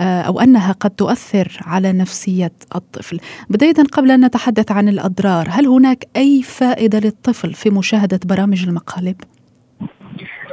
أو 0.00 0.40
أنها 0.40 0.72
قد 0.72 0.90
تؤثر 0.90 1.48
على 1.66 1.92
نفسية 1.92 2.52
الطفل. 2.74 3.20
بداية 3.50 3.74
قبل 3.92 4.10
أن 4.10 4.24
نتحدث 4.24 4.72
عن 4.72 4.88
الأضرار 4.88 5.46
هل 5.50 5.66
هناك 5.66 6.04
أي 6.16 6.42
فائدة 6.42 6.98
للطفل 6.98 7.52
في 7.54 7.70
مشاهدة 7.70 8.20
برامج 8.24 8.68
المقالب؟ 8.68 9.16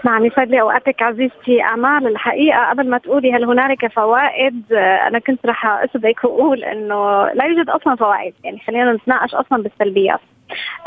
نعم 0.06 0.26
يسعد 0.26 0.50
لي 0.50 0.62
اوقاتك 0.62 1.02
عزيزتي 1.02 1.64
أمال. 1.74 2.08
الحقيقة 2.08 2.70
قبل 2.70 2.90
ما 2.90 2.98
تقولي 2.98 3.34
هل 3.34 3.44
هنالك 3.44 3.94
فوائد 3.94 4.64
أنا 5.08 5.20
كنت 5.20 5.46
رح 5.46 5.66
اسبق 5.66 6.26
وأقول 6.26 6.64
إنه 6.64 7.26
لا 7.34 7.46
يوجد 7.46 7.70
أصلا 7.70 7.96
فوائد. 7.96 8.34
يعني 8.44 8.60
خلينا 8.68 8.94
نتناقش 8.94 9.36
أصلا 9.36 9.64
بالسلبيات. 9.64 10.20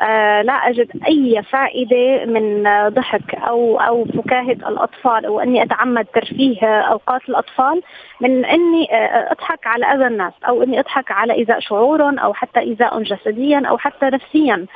آه 0.00 0.42
لا 0.42 0.52
أجد 0.52 0.90
أي 1.08 1.42
فائدة 1.42 2.24
من 2.24 2.62
ضحك 2.88 3.34
أو 3.34 3.80
أو 3.80 4.04
فكاهة 4.04 4.68
الأطفال 4.68 5.26
أو 5.26 5.40
أني 5.40 5.62
أتعمد 5.62 6.04
ترفيه 6.04 6.66
أوقات 6.66 7.28
الأطفال 7.28 7.82
من 8.20 8.44
إني 8.44 8.94
آه 8.94 9.32
أضحك 9.32 9.66
على 9.66 9.86
أذى 9.86 10.06
الناس 10.06 10.32
أو 10.48 10.62
إني 10.62 10.80
أضحك 10.80 11.12
على 11.12 11.32
ايذاء 11.32 11.60
شعورهم 11.60 12.18
أو 12.18 12.34
حتى 12.34 12.60
ايذاء 12.60 13.02
جسديا 13.02 13.62
أو 13.68 13.78
حتى 13.78 14.06
نفسيا. 14.06 14.66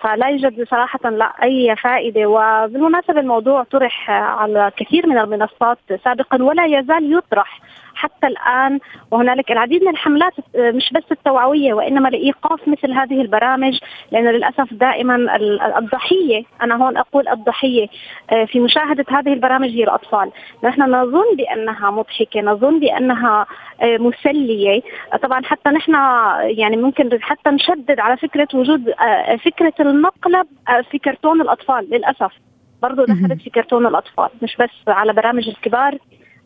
فلا 0.00 0.26
يوجد 0.26 0.68
صراحة 0.68 1.10
لا 1.10 1.32
أي 1.42 1.76
فائدة. 1.76 2.26
وبالمناسبة 2.26 3.20
الموضوع 3.20 3.62
طرح 3.62 4.10
على 4.10 4.70
كثير 4.76 5.06
من 5.06 5.18
المنصات 5.18 5.78
سابقا 6.04 6.42
ولا 6.42 6.66
يزال 6.66 7.18
يطرح. 7.18 7.60
حتى 8.02 8.26
الآن 8.26 8.78
وهنالك 9.10 9.50
العديد 9.52 9.82
من 9.82 9.88
الحملات 9.88 10.32
آه، 10.56 10.70
مش 10.70 10.90
بس 10.92 11.02
التوعوية 11.12 11.74
وإنما 11.74 12.08
لإيقاف 12.08 12.68
مثل 12.68 12.92
هذه 12.92 13.20
البرامج 13.20 13.78
لأن 14.12 14.28
للأسف 14.28 14.74
دائما 14.74 15.36
الضحية 15.78 16.44
أنا 16.62 16.84
هون 16.84 16.96
أقول 16.96 17.28
الضحية 17.28 17.86
آه، 18.30 18.44
في 18.44 18.60
مشاهدة 18.60 19.04
هذه 19.08 19.32
البرامج 19.32 19.68
هي 19.68 19.84
الأطفال. 19.84 20.30
نحن 20.64 20.82
نظن 20.82 21.36
بأنها 21.36 21.90
مضحكة 21.90 22.40
نظن 22.40 22.80
بأنها 22.80 23.46
آه، 23.82 23.96
مسلية. 23.96 24.82
طبعا 25.22 25.44
حتى 25.44 25.70
نحن 25.70 25.94
يعني 26.42 26.76
ممكن 26.76 27.18
حتى 27.20 27.50
نشدد 27.50 28.00
على 28.00 28.16
فكرة 28.16 28.48
وجود 28.54 28.94
فكرة 29.44 29.74
المقلب 29.80 30.46
في 30.90 30.98
كرتون 30.98 31.40
الأطفال 31.40 31.88
للأسف. 31.90 32.32
برضو 32.82 33.04
دخلت 33.04 33.42
في 33.42 33.50
كرتون 33.50 33.86
الأطفال 33.86 34.28
مش 34.42 34.56
بس 34.56 34.70
على 34.88 35.12
برامج 35.12 35.48
الكبار. 35.48 35.98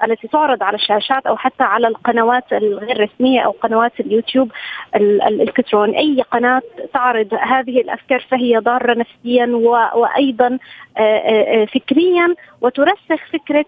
التي 0.04 0.28
تعرض 0.28 0.62
على 0.62 0.74
الشاشات 0.74 1.26
أو 1.26 1.36
حتى 1.36 1.64
على 1.64 1.88
القنوات 1.88 2.52
الغير 2.52 3.00
رسمية 3.00 3.40
أو 3.40 3.50
قنوات 3.50 4.00
اليوتيوب 4.00 4.52
الإلكتروني. 4.96 5.98
أي 5.98 6.22
قناة 6.22 6.62
تعرض 6.94 7.34
هذه 7.34 7.80
الأفكار 7.80 8.26
فهي 8.30 8.58
ضارة 8.58 8.94
نفسيا 8.94 9.46
وأيضا 9.94 10.58
آه، 10.96 11.00
آه، 11.00 11.62
آه، 11.62 11.64
فكريا 11.64 12.34
وترسخ 12.60 13.26
فكرة 13.32 13.64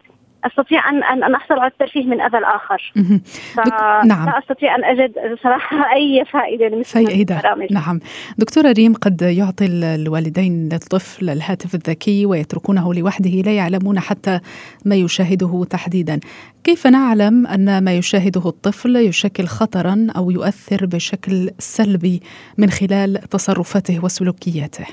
أستطيع 0.49 0.91
ان 0.91 1.05
ان 1.05 1.35
أحصل 1.35 1.55
على 1.55 1.71
الترفيه 1.71 2.07
من 2.07 2.21
أذى 2.21 2.39
الآخر. 2.39 2.93
نعم. 4.05 4.27
لا 4.27 4.39
أستطيع 4.39 4.75
أن 4.75 4.85
أجد 4.85 5.13
صراحة 5.43 5.77
أي 5.97 6.25
فائدة 6.25 6.69
لمثل 6.69 7.05
فائدة. 7.05 7.43
نعم. 7.71 8.01
دكتورة 8.39 8.73
ريم 8.73 8.95
قد 8.95 9.23
يعطي 9.23 9.67
الوالدين 9.67 10.69
للطفل 10.73 11.31
الهاتف 11.31 11.75
الذكي 11.75 12.27
ويتركونه 12.27 12.95
لوحده 12.95 13.31
لا 13.31 13.53
يعلمون 13.53 14.01
حتى 14.01 14.41
ما 14.85 14.95
يشاهده 14.95 15.65
تحديدا. 15.71 16.21
كيف 16.65 16.87
نعلم 16.87 17.47
أن 17.47 17.85
ما 17.85 17.95
يشاهده 17.95 18.49
الطفل 18.49 18.97
يشكل 18.97 19.45
خطرا 19.45 20.07
أو 20.17 20.31
يؤثر 20.31 20.87
بشكل 20.87 21.51
سلبي 21.59 22.21
من 22.59 22.71
خلال 22.71 23.15
تصرفاته 23.31 24.05
وسلوكياته؟ 24.05 24.87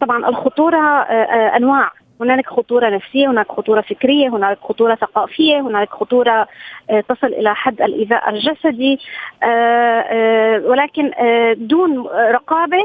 طبعا 0.00 0.28
الخطورة 0.28 0.76
آه، 0.76 1.12
آه، 1.12 1.56
أنواع. 1.56 1.90
هنالك 2.20 2.46
خطورة 2.46 2.88
نفسية 2.88 3.30
هناك 3.30 3.52
خطورة 3.52 3.80
فكرية 3.80 4.28
هنالك 4.28 4.58
خطورة 4.62 4.94
ثقافية 4.94 5.60
هنالك 5.60 5.90
خطورة 5.90 6.48
آه، 6.90 7.00
تصل 7.00 7.26
إلى 7.26 7.54
حد 7.54 7.82
الإيذاء 7.82 8.30
الجسدي 8.30 8.98
آه، 9.42 9.46
آه، 9.46 10.58
ولكن 10.66 11.10
دون 11.56 12.06
رقابة 12.06 12.84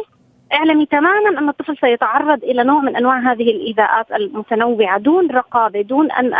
اعلمي 0.54 0.86
تماما 0.86 1.40
أن 1.40 1.50
الطفل 1.50 1.78
سيتعرض 1.78 2.44
إلى 2.44 2.64
نوع 2.64 2.82
من 2.82 2.96
أنواع 2.96 3.32
هذه 3.32 3.52
الإيذاءات 3.52 4.12
المتنوعة. 4.12 4.98
دون 4.98 5.32
رقابة 5.32 5.82
دون 5.82 6.12
أن 6.12 6.34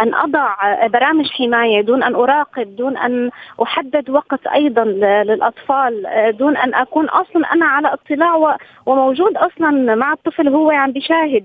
أن 0.00 0.14
أضع 0.14 0.54
برامج 0.86 1.30
حماية 1.30 1.80
دون 1.80 2.02
أن 2.02 2.14
أراقب 2.14 2.76
دون 2.76 2.96
أن 2.96 3.30
أحدد 3.62 4.10
وقت 4.10 4.46
أيضا 4.46 4.84
للأطفال 5.24 6.06
دون 6.38 6.56
أن 6.56 6.74
أكون 6.74 7.08
أصلا 7.08 7.52
أنا 7.52 7.66
على 7.66 7.92
اطلاع 7.92 8.56
وموجود 8.86 9.36
أصلا 9.36 9.94
مع 9.94 10.12
الطفل 10.12 10.48
هو 10.48 10.70
عم 10.70 10.92
بيشاهد 10.92 11.44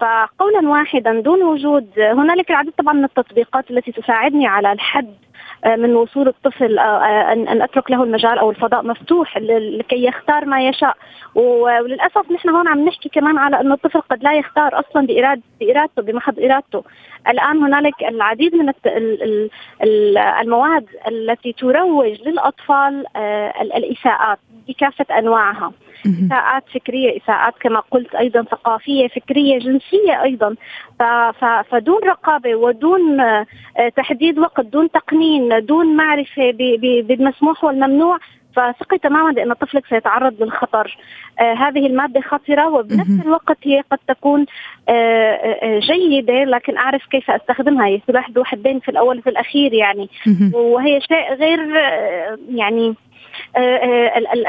فقولا 0.00 0.68
واحدا 0.68 1.20
دون 1.20 1.42
وجود 1.42 1.88
هنالك 1.98 2.50
العديد 2.50 2.72
طبعا 2.78 2.94
من 2.94 3.04
التطبيقات 3.04 3.70
التي 3.70 3.92
تساعدني 3.92 4.46
على 4.46 4.72
الحد 4.72 5.14
آه، 5.64 5.76
من 5.76 5.96
وصول 5.96 6.28
الطفل 6.28 6.78
آه، 6.78 6.82
آه، 6.82 7.32
أن 7.32 7.62
أترك 7.62 7.90
له 7.90 8.02
المجال 8.02 8.38
أو 8.38 8.50
الفضاء 8.50 8.86
مفتوح 8.86 9.38
لكي 9.38 10.04
يختار 10.04 10.44
ما 10.44 10.68
يشاء. 10.68 10.96
وللأسف 11.34 12.32
نحن 12.32 12.48
هون 12.48 12.68
عم 12.68 12.84
نحكي 12.84 13.08
كمان 13.08 13.38
على 13.38 13.60
إنه 13.60 13.74
الطفل 13.74 14.00
قد 14.00 14.24
لا 14.24 14.34
يختار 14.34 14.80
أصلا 14.80 15.06
بإرادته 15.60 16.02
بمحض 16.02 16.40
إرادته. 16.40 16.84
الآن 17.28 17.62
هنالك 17.62 18.02
العديد 18.02 18.54
من 18.54 18.72
المواد 20.40 20.86
التي 21.08 21.52
تروج 21.52 22.22
للأطفال 22.26 23.04
الإساءات 23.76 24.38
بكافة 24.68 25.18
أنواعها. 25.18 25.72
إساءات 26.06 26.64
فكرية 26.74 27.16
إساءات 27.16 27.54
كما 27.60 27.80
قلت 27.80 28.14
أيضا 28.14 28.42
ثقافية 28.42 29.08
فكرية 29.08 29.58
جنسية 29.58 30.22
أيضا. 30.22 30.54
فدون 31.70 32.00
رقابة 32.04 32.54
ودون 32.54 33.20
آه، 33.20 33.46
تحديد 33.96 34.38
وقت 34.38 34.66
دون 34.66 34.90
تقنين 34.90 35.66
دون 35.66 35.96
معرفة 35.96 36.52
بالمسموح 37.02 37.64
والممنوع 37.64 38.18
فثقي 38.56 38.98
تماما 38.98 39.32
بأن 39.32 39.52
طفلك 39.52 39.86
سيتعرض 39.86 40.42
للخطر. 40.42 40.96
آه 41.40 41.54
هذه 41.54 41.86
المادة 41.86 42.20
خطرة 42.20 42.68
وبنفس 42.68 43.26
الوقت 43.26 43.58
هي 43.62 43.80
قد 43.90 43.98
تكون 44.08 44.46
آه, 44.88 44.92
آه، 44.92 45.78
جيدة 45.78 46.44
لكن 46.44 46.76
أعرف 46.76 47.06
كيف 47.06 47.30
أستخدمها. 47.30 47.86
هي 47.86 48.00
سلاح 48.06 48.30
ذو 48.30 48.44
حدين 48.44 48.80
في 48.80 48.90
الأول 48.90 49.18
وفي 49.18 49.30
الأخير 49.30 49.72
يعني. 49.72 50.08
وهي 50.52 51.00
شيء 51.00 51.34
غير 51.34 51.78
آه 51.78 52.38
يعني 52.48 52.88
آه، 52.88 52.90
آه، 52.90 52.94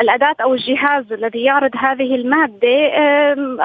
الأداة 0.01 0.35
أو 0.43 0.53
الجهاز 0.53 1.13
الذي 1.13 1.43
يعرض 1.43 1.71
هذه 1.77 2.15
المادة 2.15 2.93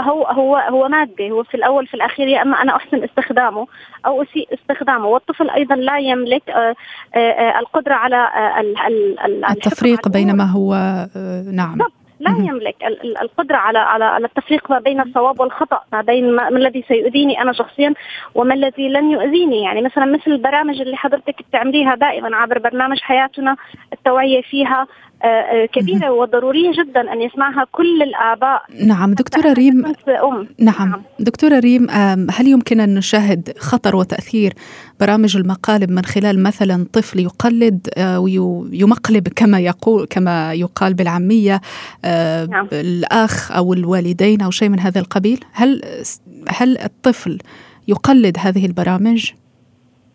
هو 0.00 0.24
هو 0.24 0.56
هو 0.56 0.88
مادة 0.88 1.28
هو 1.28 1.42
في 1.42 1.54
الأول 1.54 1.86
في 1.86 1.94
الأخير 1.94 2.28
يا 2.28 2.42
أما 2.42 2.62
أنا 2.62 2.76
أحسن 2.76 3.04
استخدامه 3.04 3.66
أو 4.06 4.22
أسيء 4.22 4.48
استخدامه. 4.54 5.06
والطفل 5.06 5.50
أيضا 5.50 5.74
لا 5.74 5.98
يملك 5.98 6.50
آه، 6.50 7.58
القدرة 7.58 7.94
على 7.94 8.28
التفريق 9.50 10.08
بين 10.08 10.36
ما 10.36 10.44
هو 10.44 10.74
نعم. 11.52 11.78
لا 12.20 12.30
يملك 12.30 12.76
القدرة 13.22 13.56
على 13.56 13.78
على 13.78 14.04
على 14.04 14.26
التفريق 14.26 14.70
ما 14.70 14.78
بين 14.78 15.00
الصواب 15.00 15.40
والخطأ 15.40 15.80
ما 15.92 16.00
بين 16.02 16.32
ما 16.32 16.48
الذي 16.48 16.84
سيؤذيني 16.88 17.42
أنا 17.42 17.52
شخصيا 17.52 17.94
وما 18.34 18.54
الذي 18.54 18.88
لن 18.88 19.10
يؤذيني. 19.10 19.62
يعني 19.62 19.82
مثلا 19.82 20.04
مثل 20.04 20.30
البرامج 20.30 20.80
اللي 20.80 20.96
حضرتك 20.96 21.34
بتعمليها 21.48 21.94
دائما 21.94 22.36
عبر 22.36 22.58
برنامج 22.58 23.00
حياتنا 23.00 23.56
التوعية 23.92 24.42
فيها 24.42 24.86
كبيرة 25.72 26.10
وضرورية 26.10 26.70
جدا 26.72 27.12
أن 27.12 27.22
يسمعها 27.22 27.66
كل 27.72 28.02
الاباء 28.02 28.62
نعم 28.86 29.14
دكتورة 29.14 29.52
ريم 29.52 29.86
أم. 29.86 30.48
نعم. 30.58 30.88
نعم 30.88 31.02
دكتورة 31.18 31.58
ريم 31.58 31.90
هل 32.30 32.46
يمكن 32.46 32.80
أن 32.80 32.94
نشاهد 32.94 33.52
خطر 33.58 33.96
وتأثير 33.96 34.52
برامج 35.00 35.36
المقالب 35.36 35.90
من 35.90 36.04
خلال 36.04 36.42
مثلا 36.42 36.86
طفل 36.92 37.20
يقلد 37.20 37.88
ويمقلب 38.18 39.28
كما 39.28 39.60
يقول 39.60 40.06
كما 40.10 40.52
يقال 40.54 40.94
بالعامية 40.94 41.60
نعم. 42.04 42.68
الأخ 42.72 43.52
أو 43.52 43.72
الوالدين 43.72 44.40
أو 44.42 44.50
شيء 44.50 44.68
من 44.68 44.80
هذا 44.80 45.00
القبيل 45.00 45.44
هل 45.52 45.82
هل 46.48 46.78
الطفل 46.78 47.38
يقلد 47.88 48.36
هذه 48.38 48.66
البرامج 48.66 49.32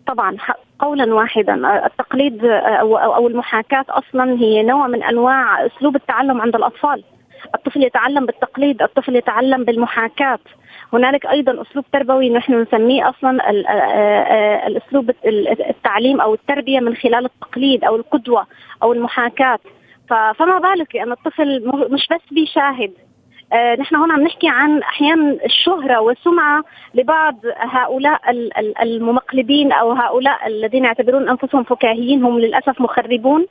طبعا 0.08 0.38
قولا 0.80 1.14
واحدا. 1.14 1.86
التقليد 1.86 2.46
أو 2.46 3.28
المحاكاة 3.28 3.86
أصلا 3.90 4.40
هي 4.40 4.64
نوع 4.64 4.88
من 4.88 5.04
أنواع 5.04 5.66
أسلوب 5.66 5.96
التعلم 5.96 6.42
عند 6.42 6.56
الأطفال. 6.56 7.04
الطفل 7.56 7.84
يتعلم 7.84 8.26
بالتقليد 8.26 8.82
الطفل 8.82 9.16
يتعلم 9.16 9.64
بالمحاكاة. 9.64 10.40
هنالك 10.94 11.26
أيضا 11.26 11.62
أسلوب 11.62 11.86
تربوي 11.94 12.30
نحن 12.30 12.62
نسميه 12.62 13.10
أصلا 13.10 13.50
الأسلوب 14.68 15.12
التعليم 15.70 16.22
أو 16.22 16.34
التربية 16.34 16.80
من 16.80 16.96
خلال 16.96 17.26
التقليد 17.26 17.84
أو 17.84 17.96
القدوة 17.96 18.48
أو 18.84 18.94
المحاكاة. 18.94 19.60
فما 20.10 20.60
بالك 20.60 20.96
لأن 20.96 21.12
الطفل 21.12 21.72
مش 21.92 22.08
بس 22.12 22.34
بيشاهد 22.34 22.94
آه 23.54 23.76
نحن 23.76 23.96
هون 23.96 24.12
عم 24.12 24.22
نحكي 24.22 24.48
عن 24.48 24.82
أحيانا 24.82 25.38
الشهرة 25.46 26.00
والسمعة 26.00 26.64
لبعض 26.94 27.36
هؤلاء 27.58 28.22
الممقلبين 28.82 29.72
أو 29.72 29.92
هؤلاء 29.92 30.48
الذين 30.48 30.86
يعتبرون 30.86 31.30
أنفسهم 31.30 31.64
فكاهيين 31.64 32.24
هم 32.24 32.40
للأسف 32.40 32.82
مخربون. 32.82 33.46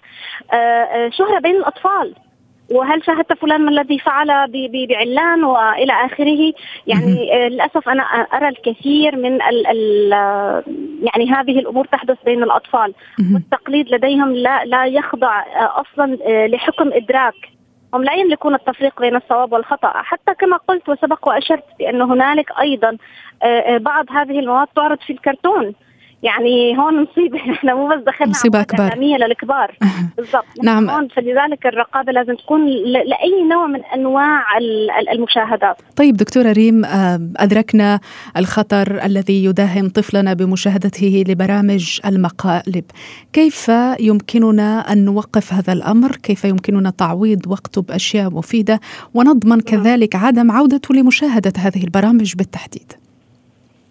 آه, 0.52 0.56
آه، 0.56 1.10
شهرة 1.10 1.38
بين 1.38 1.56
الأطفال. 1.56 2.14
وهل 2.70 3.04
شاهدت 3.04 3.32
فلان 3.32 3.60
ما 3.60 3.70
الذي 3.70 3.98
فعل 3.98 4.50
بعلان 4.88 5.44
وإلى 5.44 5.92
آخره؟ 5.92 6.52
يعني 6.86 7.48
للأسف 7.48 7.88
أنا 7.88 8.02
أرى 8.02 8.48
الكثير 8.48 9.16
من 9.16 9.42
ال 9.42 9.66
ال 9.66 10.12
يعني 11.02 11.30
هذه 11.30 11.58
الأمور 11.58 11.84
تحدث 11.84 12.16
بين 12.24 12.42
الأطفال. 12.42 12.94
والتقليد 13.34 13.94
لديهم 13.94 14.32
لا 14.32 14.64
لا 14.64 14.84
يخضع 14.84 15.44
أصلا 15.56 16.16
لحكم 16.46 16.92
إدراك. 16.92 17.53
هم 17.94 18.04
لا 18.04 18.14
يملكون 18.14 18.54
التفريق 18.54 19.00
بين 19.00 19.16
الصواب 19.16 19.52
والخطأ. 19.52 19.92
حتى 19.94 20.34
كما 20.34 20.56
قلت 20.56 20.88
وسبق 20.88 21.28
وأشرت 21.28 21.64
بأن 21.78 22.02
هنالك 22.02 22.50
أيضا 22.60 22.96
آه، 23.42 23.46
آه، 23.46 23.78
بعض 23.78 24.06
هذه 24.10 24.38
المواد 24.38 24.66
تعرض 24.76 24.98
في 24.98 25.12
الكرتون. 25.12 25.74
يعني 26.24 26.78
هون 26.78 27.02
مصيبه 27.02 27.38
إحنا 27.38 27.74
مو 27.78 27.88
بس 27.88 28.02
دخلنا 28.06 28.30
مصيبه 28.30 28.60
أكبر. 28.60 28.98
للكبار. 28.98 29.78
بالضبط. 30.16 30.44
نعم. 30.62 30.90
هون 30.90 31.08
فلذلك 31.08 31.66
الرقابة 31.66 32.12
لازم 32.12 32.34
تكون 32.34 32.66
لأي 32.86 33.42
نوع 33.50 33.66
من 33.66 33.80
أنواع 33.84 34.42
المشاهدات. 35.12 35.76
طيب 35.96 36.16
دكتورة 36.16 36.52
ريم 36.52 36.84
آه، 36.84 37.20
أدركنا 37.36 38.00
الخطر 38.36 39.04
الذي 39.04 39.44
يداهم 39.44 39.88
طفلنا 39.88 40.34
بمشاهدته 40.34 41.24
لبرامج 41.28 42.00
المقالب. 42.06 42.84
كيف 43.32 43.70
يمكننا 44.00 44.92
أن 44.92 45.04
نوقف 45.04 45.52
هذا 45.52 45.72
الأمر؟ 45.72 46.16
كيف 46.16 46.44
يمكننا 46.44 46.90
تعويض 46.90 47.46
وقته 47.46 47.82
بأشياء 47.82 48.30
مفيدة؟ 48.30 48.80
ونضمن 49.14 49.50
نعم. 49.50 49.60
كذلك 49.60 50.16
عدم 50.16 50.50
عودته 50.50 50.94
لمشاهدة 50.94 51.52
هذه 51.58 51.84
البرامج 51.84 52.34
بالتحديد. 52.34 53.03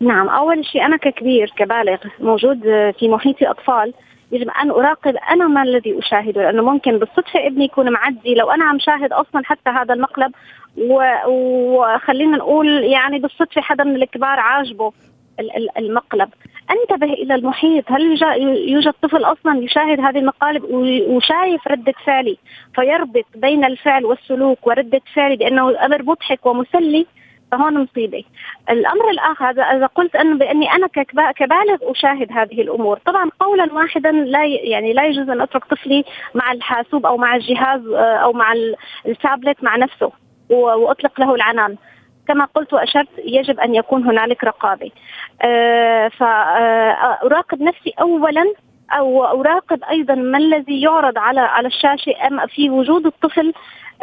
نعم 0.03 0.29
أول 0.29 0.65
شيء 0.65 0.85
أنا 0.85 0.97
ككبير 0.97 1.53
كبالغ 1.57 1.97
موجود 2.19 2.61
في 2.99 3.07
محيطي 3.07 3.49
أطفال 3.49 3.93
يجب 4.31 4.49
أن 4.49 4.69
أراقب 4.69 5.15
أنا 5.15 5.47
ما 5.47 5.63
الذي 5.63 5.99
أشاهده 5.99 6.41
لأنه 6.41 6.63
ممكن 6.63 6.97
بالصدفة 6.97 7.47
ابني 7.47 7.65
يكون 7.65 7.91
معدي 7.91 8.35
لو 8.35 8.51
أنا 8.51 8.65
عم 8.65 8.79
شاهد 8.79 9.13
أصلا 9.13 9.41
حتى 9.45 9.69
هذا 9.69 9.93
المقلب 9.93 10.31
وخلينا 11.27 12.37
نقول 12.37 12.83
يعني 12.83 13.19
بالصدفة 13.19 13.61
حدا 13.61 13.83
من 13.83 13.95
الكبار 13.95 14.39
عاجبه 14.39 14.91
المقلب. 15.77 16.29
انتبه 16.71 17.13
إلى 17.13 17.35
المحيط 17.35 17.91
هل 17.91 18.01
يوجد 18.69 18.93
طفل 19.01 19.23
أصلا 19.23 19.59
يشاهد 19.59 19.99
هذه 19.99 20.17
المقالب؟ 20.17 20.63
وشايف 21.09 21.67
ردة 21.67 21.93
فعلي 22.05 22.37
فيربط 22.75 23.25
بين 23.35 23.65
الفعل 23.65 24.05
والسلوك 24.05 24.67
ورده 24.67 25.01
فعلي 25.13 25.35
بأنه 25.35 25.85
أمر 25.85 26.03
مضحك 26.03 26.45
ومسلي 26.45 27.05
فهون 27.53 27.77
مصيبة. 27.77 28.23
الأمر 28.69 29.09
الآخر 29.09 29.49
اذا 29.49 29.85
قلت 29.85 30.15
أنه 30.15 30.37
بأني 30.37 30.71
أنا 30.71 30.87
كبالغ 31.31 31.77
أشاهد 31.81 32.31
هذه 32.31 32.61
الأمور، 32.61 32.99
طبعا 33.05 33.29
قولا 33.39 33.73
واحدا 33.73 34.11
لا 34.11 34.45
يعني 34.45 34.93
لا 34.93 35.05
يجوز 35.05 35.29
أن 35.29 35.41
أترك 35.41 35.65
طفلي 35.65 36.03
مع 36.35 36.51
الحاسوب 36.51 37.05
أو 37.05 37.17
مع 37.17 37.35
الجهاز 37.35 37.87
آه، 37.87 38.15
أو 38.15 38.33
مع 38.33 38.53
التابلت 39.05 39.63
مع 39.63 39.75
نفسه 39.75 40.11
وأطلق 40.49 41.19
له 41.19 41.35
العنان. 41.35 41.75
كما 42.27 42.45
قلت 42.45 42.73
وأشرت 42.73 43.07
يجب 43.17 43.59
أن 43.59 43.75
يكون 43.75 44.03
هنالك 44.03 44.43
رقابة. 44.43 44.91
أه 45.41 46.07
فاراقب 46.07 47.61
آه، 47.61 47.65
نفسي 47.65 47.93
اولا 48.01 48.53
أو 48.91 49.25
أراقب 49.25 49.83
أيضا 49.83 50.15
ما 50.15 50.37
الذي 50.37 50.81
يعرض 50.81 51.17
على 51.17 51.39
على 51.39 51.67
الشاشة 51.67 52.27
أم 52.27 52.47
في 52.47 52.69
وجود 52.69 53.05
الطفل 53.05 53.53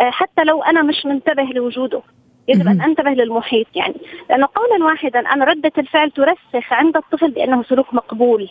آه، 0.01 0.11
حتى 0.11 0.45
لو 0.45 0.63
أنا 0.63 0.83
مش 0.83 1.07
منتبه 1.07 1.43
لوجوده 1.43 2.03
يجب 2.51 2.69
أن 2.69 2.81
أنتبه 2.81 3.11
للمحيط. 3.11 3.67
يعني 3.75 3.95
لأنه 4.31 4.49
قولا 4.55 4.85
واحدا 4.85 5.21
أنا 5.21 5.45
ردة 5.45 5.73
الفعل 5.79 6.11
ترسخ 6.11 6.73
عند 6.73 6.97
الطفل 6.97 7.31
بأنه 7.31 7.63
سلوك 7.63 7.95
مقبول. 7.95 8.49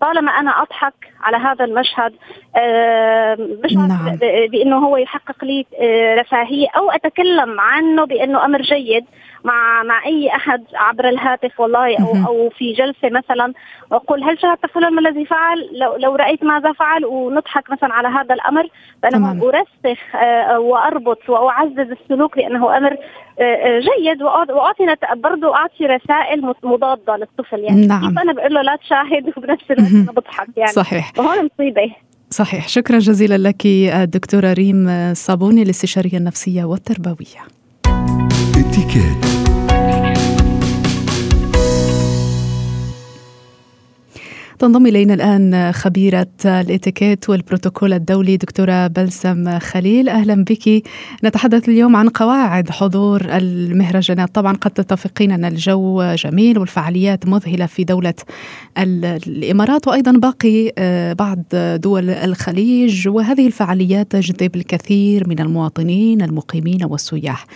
طالما 0.00 0.30
أنا 0.30 0.62
أضحك 0.62 0.94
على 1.22 1.36
هذا 1.36 1.64
المشهد 1.64 2.12
بشعر 3.62 3.86
نعم. 3.86 4.16
بأنه 4.52 4.76
هو 4.76 4.96
يحقق 4.96 5.44
لي 5.44 5.66
آه، 5.80 6.14
رفاهية 6.14 6.66
أو 6.76 6.90
أتكلم 6.90 7.60
عنه 7.60 8.04
بأنه 8.04 8.44
أمر 8.44 8.62
جيد 8.62 9.04
مع 9.46 9.82
مع 9.82 10.04
أي 10.06 10.28
أحد 10.28 10.64
عبر 10.74 11.08
الهاتف 11.08 11.60
والله 11.60 11.96
أو 11.96 12.26
أو 12.26 12.50
في 12.50 12.72
جلسة 12.72 13.10
مثلا 13.10 13.52
وأقول 13.90 14.22
هل 14.22 14.40
شاهدت 14.40 14.66
فلان 14.66 14.94
ما 14.94 15.00
الذي 15.00 15.24
فعل؟ 15.24 15.70
لو 15.72 15.96
لو 15.96 16.16
رأيت 16.16 16.44
ماذا 16.44 16.72
فعل؟ 16.72 17.04
ونضحك 17.04 17.70
مثلا 17.70 17.94
على 17.94 18.08
هذا 18.08 18.34
الأمر. 18.34 18.68
فأنا 19.02 19.30
أرسخ 19.42 20.16
آه، 20.16 20.58
وأربط 20.58 21.28
وأعزز 21.28 21.90
السلوك 22.00 22.38
لأنه 22.38 22.76
أمر 22.76 22.96
آه، 23.40 23.80
جيد. 23.80 24.22
وأعطي 24.22 24.96
برضه 25.16 25.56
أعطي 25.56 25.86
رسائل 25.86 26.54
مضادة 26.62 27.16
للطفل 27.16 27.60
يعني. 27.60 27.86
نعم. 27.86 28.08
كيف 28.08 28.18
أنا 28.18 28.32
بقول 28.32 28.54
له 28.54 28.62
لا 28.62 28.76
تشاهد؟ 28.76 29.28
وبنفس 29.36 29.70
الوقت 29.70 29.92
أنا 29.92 30.12
بضحك 30.12 30.48
يعني. 30.56 30.72
صحيح. 30.72 31.12
وهون 31.18 31.48
مصيبة. 31.54 31.90
صحيح. 32.30 32.68
شكرا 32.68 32.98
جزيلا 32.98 33.48
لك 33.48 33.66
الدكتورة 34.02 34.52
ريم 34.52 34.88
صابوني 35.14 35.62
الاستشارية 35.62 36.18
النفسية 36.18 36.64
والتربوية 38.56 39.36
تنضم 44.58 44.86
إلينا 44.86 45.14
الآن 45.14 45.72
خبيرة 45.72 46.26
الاتيكيت 46.44 47.30
والبروتوكول 47.30 47.92
الدولي 47.92 48.36
دكتورة 48.36 48.86
بلسم 48.86 49.58
خليل. 49.58 50.08
أهلا 50.08 50.44
بك. 50.44 50.82
نتحدث 51.24 51.68
اليوم 51.68 51.96
عن 51.96 52.08
قواعد 52.08 52.70
حضور 52.70 53.22
المهرجانات. 53.24 54.34
طبعا 54.34 54.52
قد 54.52 54.70
تتفقين 54.70 55.32
أن 55.32 55.44
الجو 55.44 56.14
جميل 56.14 56.58
والفعاليات 56.58 57.26
مذهلة 57.26 57.66
في 57.66 57.84
دولة 57.84 58.14
الإمارات 58.78 59.88
وأيضا 59.88 60.12
باقي 60.12 60.72
آه، 60.78 61.12
بعض 61.12 61.42
دول 61.74 62.10
الخليج. 62.10 63.08
وهذه 63.08 63.46
الفعاليات 63.46 64.10
تجذب 64.12 64.56
الكثير 64.56 65.28
من 65.28 65.40
المواطنين 65.40 66.22
المقيمين 66.22 66.84
والسياح. 66.84 67.46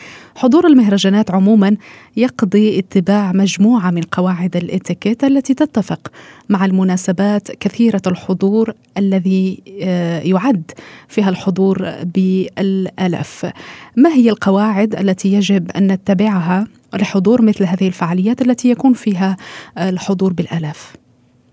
حضور 0.40 0.66
المهرجانات 0.66 1.31
عموما 1.31 1.76
يقضي 2.16 2.79
اتباع 2.79 3.33
مجموعة 3.33 3.90
من 3.90 4.03
قواعد 4.03 4.57
الإتيكيت 4.57 5.24
التي 5.24 5.55
تتفق 5.55 6.09
مع 6.48 6.64
المناسبات 6.64 7.50
كثيرة 7.50 8.03
الحضور 8.07 8.74
الذي 8.98 9.62
آه، 9.83 10.20
يعد 10.20 10.70
فيها 11.09 11.29
الحضور 11.29 11.94
بالالاف. 12.14 13.53
ما 13.96 14.11
هي 14.11 14.31
القواعد 14.31 14.94
التي 14.94 15.33
يجب 15.33 15.70
أن 15.70 15.92
نتبعها 15.92 16.66
لحضور 16.94 17.42
مثل 17.42 17.64
هذه 17.64 17.87
الفعاليات 17.87 18.42
التي 18.42 18.70
يكون 18.70 18.92
فيها 18.92 19.37
الحضور 19.79 20.33
بالالاف؟ 20.33 20.92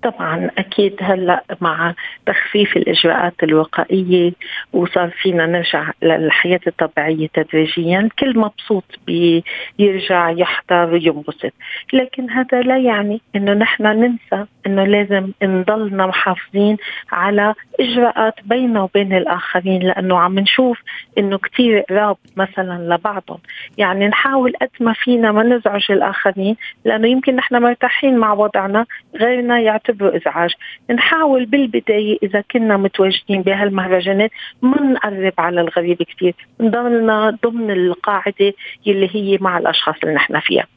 طبعا 0.04 0.50
أكيد 0.58 0.96
هلأ 1.02 1.44
مع 1.62 1.94
تخفيف 2.26 2.78
الإجراءات 2.78 3.34
الوقائية 3.44 4.32
وصار 4.74 5.10
فينا 5.10 5.46
نرجع 5.46 5.92
للحياة 6.02 6.60
الطبيعية 6.68 7.28
تدريجيا. 7.34 8.00
الكل 8.00 8.40
مبسوط 8.40 8.84
بيرجع 9.08 10.30
يحضر 10.30 10.94
وينبسط. 10.94 11.54
لكن 11.94 12.30
هذا 12.30 12.62
لا 12.62 12.78
يعني 12.78 13.22
إنه 13.36 13.54
نحن 13.54 13.84
ننسى 13.84 14.46
إنه 14.68 14.84
لازم 14.84 15.32
نضلنا 15.44 16.08
محافظين 16.08 16.78
على 17.12 17.54
إجراءات 17.80 18.34
بيننا 18.46 18.82
وبين 18.82 19.14
الآخرين 19.14 19.82
لأنه 19.82 20.20
عم 20.20 20.40
نشوف 20.40 20.82
إنه 21.18 21.38
كثير 21.38 21.80
قراب 21.80 22.18
مثلا 22.38 22.96
لبعضهم. 22.96 23.40
يعني 23.78 24.08
نحاول 24.08 24.54
قد 24.62 24.70
ما 24.80 24.94
فينا 24.94 25.32
ما 25.32 25.44
نزعج 25.44 25.86
الآخرين 25.90 26.56
لأنه 26.86 27.08
يمكن 27.08 27.36
نحن 27.36 27.62
مرتاحين 27.62 28.18
مع 28.18 28.34
وضعنا 28.34 28.86
غيرنا 29.16 29.60
يعتبر 29.60 29.87
نعتبره 29.88 30.18
إزعاج. 30.18 30.54
نحاول 30.90 31.46
بالبداية 31.46 32.18
إذا 32.24 32.44
كنا 32.52 32.78
متواجدين 32.78 33.42
بهالمهرجانات 33.42 34.32
ما 34.62 34.82
نقرب 34.82 35.34
على 35.38 35.62
الغريب 35.62 36.04
كثير. 36.04 36.36
نضلنا 36.60 37.38
ضمن 37.46 37.72
القاعدة 37.72 38.54
اللي 38.88 39.10
هي 39.16 39.38
مع 39.42 39.58
الأشخاص 39.58 39.96
اللي 40.04 40.16
نحن 40.16 40.40
فيها. 40.40 40.68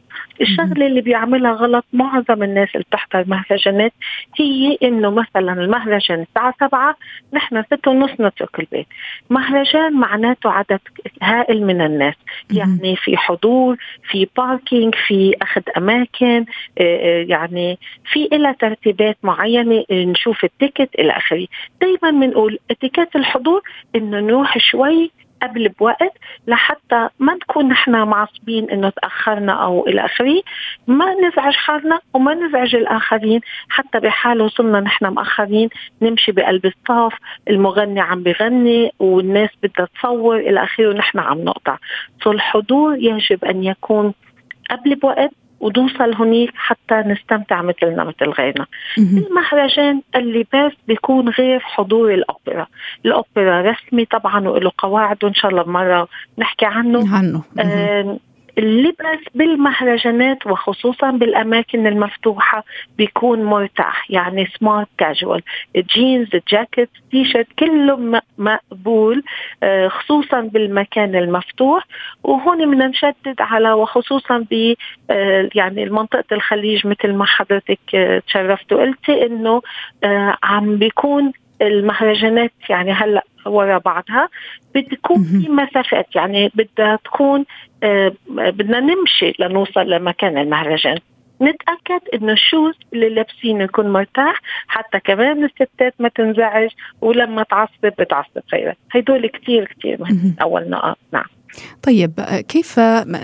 الشغلة 0.40 0.86
اللي 0.86 1.00
بيعملها 1.00 1.52
غلط 1.52 1.84
معظم 1.92 2.42
الناس 2.42 2.68
اللي 2.74 2.84
بتحضر 2.90 3.24
مهرجانات 3.26 3.92
هي 4.38 4.78
إنه 4.82 5.10
مثلا 5.10 5.52
المهرجان 5.52 6.20
الساعة 6.20 6.54
7 6.60 6.96
نحن 7.32 7.62
6 7.62 7.90
ونص 7.90 8.10
نترك 8.20 8.60
البيت. 8.60 8.86
مهرجان 9.30 9.92
معناته 9.92 10.50
عدد 10.50 10.80
هائل 11.22 11.66
من 11.66 11.80
الناس. 11.80 12.14
يعني 12.50 12.96
في 12.96 13.16
حضور 13.16 13.76
في 14.10 14.28
parking 14.36 14.94
في 14.94 15.34
أخذ 15.42 15.62
أماكن 15.76 16.44
آه، 16.78 16.82
آه، 16.82 17.24
يعني 17.28 17.78
في 18.12 18.28
لها 18.32 18.52
ترتيبات 18.52 19.16
معينة 19.22 19.84
نشوف 19.90 20.44
ال 20.44 20.51
ticket 20.51 20.90
إلى 20.98 21.12
آخره. 21.12 21.46
دائما 21.80 22.26
بنقول 22.26 22.58
اتيكيت 22.70 23.16
الحضور 23.16 23.62
إنه 23.96 24.20
نروح 24.20 24.58
شوي 24.58 25.10
قبل 25.42 25.68
بوقت 25.68 26.12
لحتى 26.46 27.08
ما 27.18 27.34
نكون 27.34 27.68
نحن 27.68 27.90
معصبين 27.90 28.70
إنه 28.70 28.90
تأخرنا 28.90 29.52
أو 29.52 29.86
إلى 29.86 30.04
آخره. 30.04 30.42
ما 30.86 31.14
نزعج 31.14 31.54
حالنا 31.54 32.00
وما 32.14 32.34
نزعج 32.34 32.74
الآخرين. 32.74 33.40
حتى 33.68 34.00
بحال 34.00 34.40
وصلنا 34.42 34.80
نحن 34.80 35.06
مأخرين. 35.06 35.68
نمشي 36.02 36.32
بقلب 36.32 36.66
الصف 36.66 37.18
المغني 37.50 38.00
عم 38.00 38.22
بغني 38.22 38.92
والناس 38.98 39.50
بدها 39.62 39.88
تصور 39.98 40.36
إلى 40.36 40.62
آخره 40.62 40.88
ونحن 40.88 41.18
عم 41.18 41.38
نقطع. 41.44 41.76
سو 42.22 42.32
الحضور 42.32 42.96
يجب 42.96 43.44
أن 43.44 43.64
يكون 43.64 44.14
قبل 44.70 44.94
بوقت 44.94 45.30
ونوصل 45.60 46.14
هنيك 46.14 46.52
حتى 46.54 46.94
نستمتع 46.94 47.62
مثلنا 47.62 48.04
مثل 48.04 48.30
غيرنا 48.30 48.66
المهرجان 48.98 50.02
اللباس 50.16 50.72
بيكون 50.88 51.28
غير 51.28 51.60
حضور 51.60 52.14
الأوبرا. 52.14 52.66
الأوبرا 53.04 53.62
رسمي 53.62 54.04
طبعا 54.04 54.48
وله 54.48 54.70
قواعد 54.78 55.24
وإن 55.24 55.34
شاء 55.34 55.50
الله 55.50 55.68
مرة 55.68 56.08
نحكي 56.38 56.66
عنه. 56.66 57.16
عنه 57.16 57.42
آه 57.58 58.18
اللبس 58.60 59.24
بالمهرجانات 59.34 60.46
وخصوصا 60.46 61.10
بالأماكن 61.10 61.86
المفتوحة 61.86 62.64
بيكون 62.98 63.44
مرتاح 63.44 64.10
يعني 64.10 64.46
smart 64.58 64.88
casual 64.98 65.42
جينز 65.76 66.28
جاكيت 66.48 66.90
تي 67.10 67.24
شيرت 67.24 67.46
كله 67.58 68.20
مقبول 68.38 69.22
آه، 69.62 69.88
خصوصا 69.88 70.40
بالمكان 70.40 71.16
المفتوح. 71.16 71.84
وهون 72.22 72.70
بدنا 72.70 72.86
نشدد 72.86 73.40
على 73.40 73.72
وخصوصا 73.72 74.46
ب 74.50 74.74
آه، 75.10 75.48
يعني 75.54 75.84
منطقة 75.84 76.24
الخليج 76.32 76.86
مثل 76.86 77.12
ما 77.12 77.24
حضرتك 77.24 77.78
آه، 77.94 78.18
تشرفت 78.18 78.72
وقلتي 78.72 79.26
إنه 79.26 79.62
عم 80.42 80.76
بيكون 80.76 81.32
المهرجانات 81.60 82.52
يعني 82.68 82.92
هلأ 82.92 83.24
ورا 83.46 83.78
بعضها 83.78 84.28
بتكون 84.74 85.24
في 85.24 85.48
مسافات 85.48 86.16
يعني 86.16 86.52
بدها 86.54 86.98
تكون 87.04 87.44
آه 87.82 88.12
بدنا 88.28 88.80
نمشي 88.80 89.32
لنوصل 89.38 89.90
لمكان 89.90 90.38
المهرجان. 90.38 90.98
نتأكد 91.42 92.00
إنه 92.14 92.32
الشوز 92.32 92.74
اللي 92.92 93.08
لابسينه 93.08 93.64
يكون 93.64 93.92
مرتاح 93.92 94.40
حتى 94.66 95.00
كمان 95.00 95.44
الستات 95.44 95.94
ما 95.98 96.08
تنزعج 96.08 96.70
ولما 97.00 97.42
تعصب 97.42 97.86
بتعصب 97.98 98.40
غيرها 98.52 98.76
هدول 98.94 99.26
كثير 99.26 99.64
كثير 99.64 99.96
مهمين 100.00 100.36
أول 100.42 100.70
نقاط. 100.70 100.98
نعم. 101.12 101.24
طيب 101.82 102.20
كيف 102.48 102.80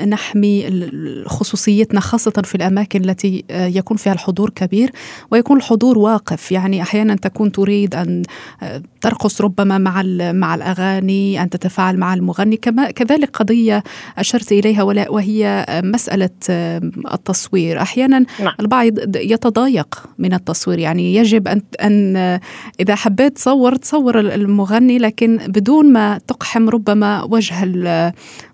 نحمي 0.07 0.83
خصوصيتنا 1.27 2.01
خاصة 2.01 2.31
في 2.31 2.55
الأماكن 2.55 3.05
التي 3.05 3.45
يكون 3.51 3.97
فيها 3.97 4.13
الحضور 4.13 4.51
كبير 4.51 4.91
ويكون 5.31 5.57
الحضور 5.57 5.99
واقف؟ 5.99 6.53
يعني 6.53 6.83
أحيانا 6.83 7.15
تكون 7.15 7.53
تريد 7.53 7.95
أن 7.95 8.23
ترقص 9.01 9.41
ربما 9.41 9.79
مع 9.79 10.03
مع 10.33 10.55
الأغاني 10.55 11.43
أن 11.43 11.51
تتفاعل 11.51 11.97
مع 11.97 12.15
المغني. 12.15 12.57
كما 12.57 12.91
كذلك 12.91 13.37
قضية 13.37 13.83
أشرت 14.19 14.53
إليها 14.53 14.83
وهي 14.83 15.67
مسألة 15.85 16.31
التصوير. 17.15 17.83
أحيانا 17.83 18.25
نعم. 18.41 18.55
البعض 18.61 19.17
يتضايق 19.17 20.03
من 20.19 20.35
التصوير. 20.35 20.79
يعني 20.79 21.15
يجب 21.15 21.49
أن 21.49 21.63
أن 21.83 22.17
إذا 22.81 22.95
حبيت 22.95 23.37
تصور 23.37 23.77
تصور 23.77 24.21
المغني 24.21 24.99
لكن 24.99 25.37
بدون 25.49 25.93
ما 25.93 26.19
تقحم 26.19 26.69
ربما 26.69 27.23
وجه 27.23 27.65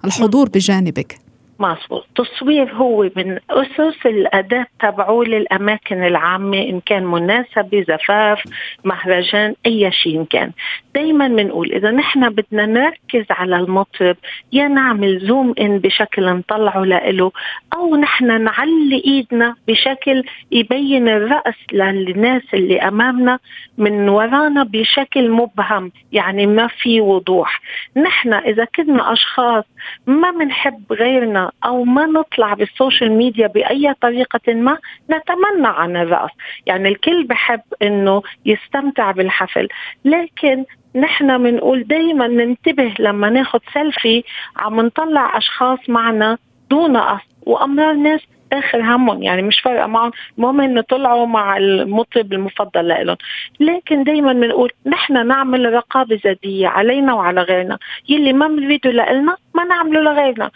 الحضور 0.04 0.48
بجانبك. 0.48 1.18
مظبوط. 1.58 2.06
التصوير 2.08 2.72
هو 2.74 3.10
من 3.16 3.38
أسس 3.50 4.06
الأداة 4.06 4.66
تبعه 4.80 5.22
للأماكن 5.22 6.04
العامة 6.04 6.58
إن 6.58 6.80
كان 6.80 7.06
مناسبة 7.06 7.84
زفاف 7.88 8.42
مهرجان 8.84 9.54
أي 9.66 9.92
شيء 9.92 10.20
إن 10.20 10.24
كان. 10.24 10.52
دايما 10.94 11.28
بنقول 11.28 11.72
إذا 11.72 11.90
نحن 11.90 12.28
بدنا 12.28 12.66
نركز 12.66 13.26
على 13.30 13.56
المطرب 13.56 14.16
يا 14.52 14.68
نعمل 14.68 15.18
zoom 15.18 15.54
in 15.60 15.78
بشكل 15.78 16.26
نطلعه 16.32 16.84
لإله 16.84 17.32
أو 17.74 17.96
نحن 17.96 18.42
نعلي 18.42 19.02
إيدنا 19.06 19.56
بشكل 19.68 20.24
يبين 20.52 21.08
الرأس 21.08 21.54
للناس 21.72 22.42
اللي 22.54 22.80
أمامنا 22.80 23.38
من 23.78 24.08
ورانا 24.08 24.62
بشكل 24.62 25.30
مبهم 25.30 25.92
يعني 26.12 26.46
ما 26.46 26.66
في 26.66 27.00
وضوح. 27.00 27.60
نحن 27.96 28.32
إذا 28.32 28.64
كنا 28.64 29.12
أشخاص 29.12 29.64
ما 30.06 30.30
بنحب 30.30 30.92
غيرنا 30.92 31.50
أو 31.64 31.84
ما 31.84 32.06
نطلع 32.06 32.54
بال 32.54 32.69
social 32.69 33.12
media 33.12 33.46
بأي 33.46 33.94
طريقة 34.00 34.54
ما 34.54 34.78
نتمنى 35.10 35.68
عن 35.68 35.96
الرأس. 35.96 36.30
يعني 36.66 36.88
الكل 36.88 37.24
بحب 37.24 37.60
إنه 37.82 38.22
يستمتع 38.46 39.10
بالحفل 39.10 39.68
لكن 40.04 40.64
نحن 40.94 41.42
بنقول 41.42 41.82
دائما 41.84 42.26
ننتبه 42.26 42.94
لما 42.98 43.30
ناخذ 43.30 43.58
سيلفي 43.72 44.24
عم 44.56 44.80
نطلع 44.80 45.36
أشخاص 45.38 45.78
معنا 45.88 46.38
دون 46.70 46.96
قصد 46.96 47.32
وأمرار 47.46 47.94
ناس 47.94 48.20
آخر 48.52 48.80
همهم. 48.80 49.22
يعني 49.22 49.42
مش 49.42 49.60
فارقة 49.60 49.86
معهم. 49.86 50.10
المهم 50.38 50.60
إنه 50.60 50.80
طلعوا 50.80 51.26
مع 51.26 51.56
المطرب 51.56 52.32
المفضل 52.32 52.88
لهم 52.88 53.16
لكن 53.60 54.04
دائما 54.04 54.32
بنقول 54.32 54.70
نحن 54.86 55.26
نعمل 55.26 55.72
رقابة 55.72 56.20
ذاتية 56.24 56.68
علينا 56.68 57.14
وعلى 57.14 57.42
غيرنا. 57.42 57.78
يلي 58.08 58.32
ما 58.32 58.48
بنريده 58.48 58.90
لنا 58.90 59.36
ما 59.54 59.64
نعمله 59.64 60.00
لغيرنا. 60.00 60.50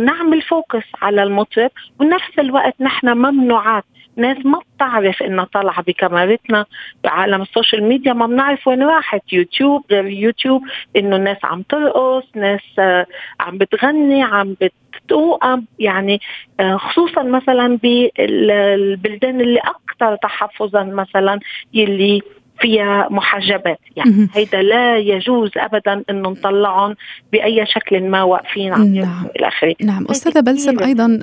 نعمل 0.00 0.42
focus 0.42 0.84
على 1.02 1.22
المطرب 1.22 1.70
ونفس 2.00 2.38
الوقت 2.38 2.74
نحن 2.80 3.08
ممنوعات. 3.08 3.84
ناس 4.20 4.46
ما 4.46 4.60
بتعرف 4.76 5.22
إنها 5.22 5.44
طالعة 5.44 5.82
بكاميرتنا 5.82 6.66
بعالم 7.04 7.42
ال 7.42 7.48
social 7.48 7.84
media 7.84 8.12
ما 8.12 8.26
بنعرف 8.26 8.68
وين 8.68 8.82
راحت. 8.82 9.32
يوتيوب 9.32 9.84
غير 9.90 10.06
يوتيوب 10.06 10.62
إنه 10.96 11.16
الناس 11.16 11.36
عم 11.44 11.62
ترقص 11.62 12.24
ناس 12.34 12.60
آه، 12.78 13.06
عم 13.40 13.58
بتغني 13.58 14.22
عم 14.22 14.56
بتوقم 14.60 15.64
يعني 15.78 16.20
آه، 16.60 16.76
خصوصا 16.76 17.22
مثلا 17.22 17.78
بالبلدان 17.82 19.40
اللي 19.40 19.60
أكثر 19.60 20.16
تحفظا 20.16 20.82
مثلا 20.84 21.40
يلي 21.74 22.22
فيها 22.60 23.08
محجبات. 23.10 23.78
يعني 23.96 24.28
هيدا 24.34 24.62
لا 24.62 24.98
يجوز 24.98 25.50
ابدا 25.56 26.02
انه 26.10 26.28
نطلعهم 26.28 26.96
بأي 27.32 27.66
شكل 27.66 28.00
ما 28.00 28.22
واقفين 28.22 28.72
عم 28.72 28.94
نعم. 28.94 29.26
إلى 29.36 29.48
آخره. 29.48 29.74
نعم. 29.82 30.06
أستاذة 30.10 30.40
بلسم 30.40 30.78
أيضا 30.82 31.20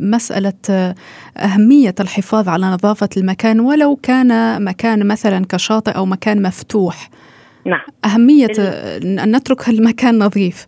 مسألة 0.00 0.52
آه، 0.70 0.94
أهمية 1.36 1.94
الحفاظ 2.00 2.48
على 2.48 2.66
نظافة 2.66 3.08
المكان 3.16 3.60
ولو 3.60 3.96
كان 3.96 4.62
مكان 4.64 5.06
مثلا 5.06 5.46
كشاطئ 5.48 5.90
أو 5.90 6.06
مكان 6.06 6.42
مفتوح. 6.42 7.10
نعم. 7.66 7.80
أهمية 8.04 8.48
ان 8.58 9.36
نترك 9.36 9.68
المكان 9.68 10.18
نظيف. 10.18 10.66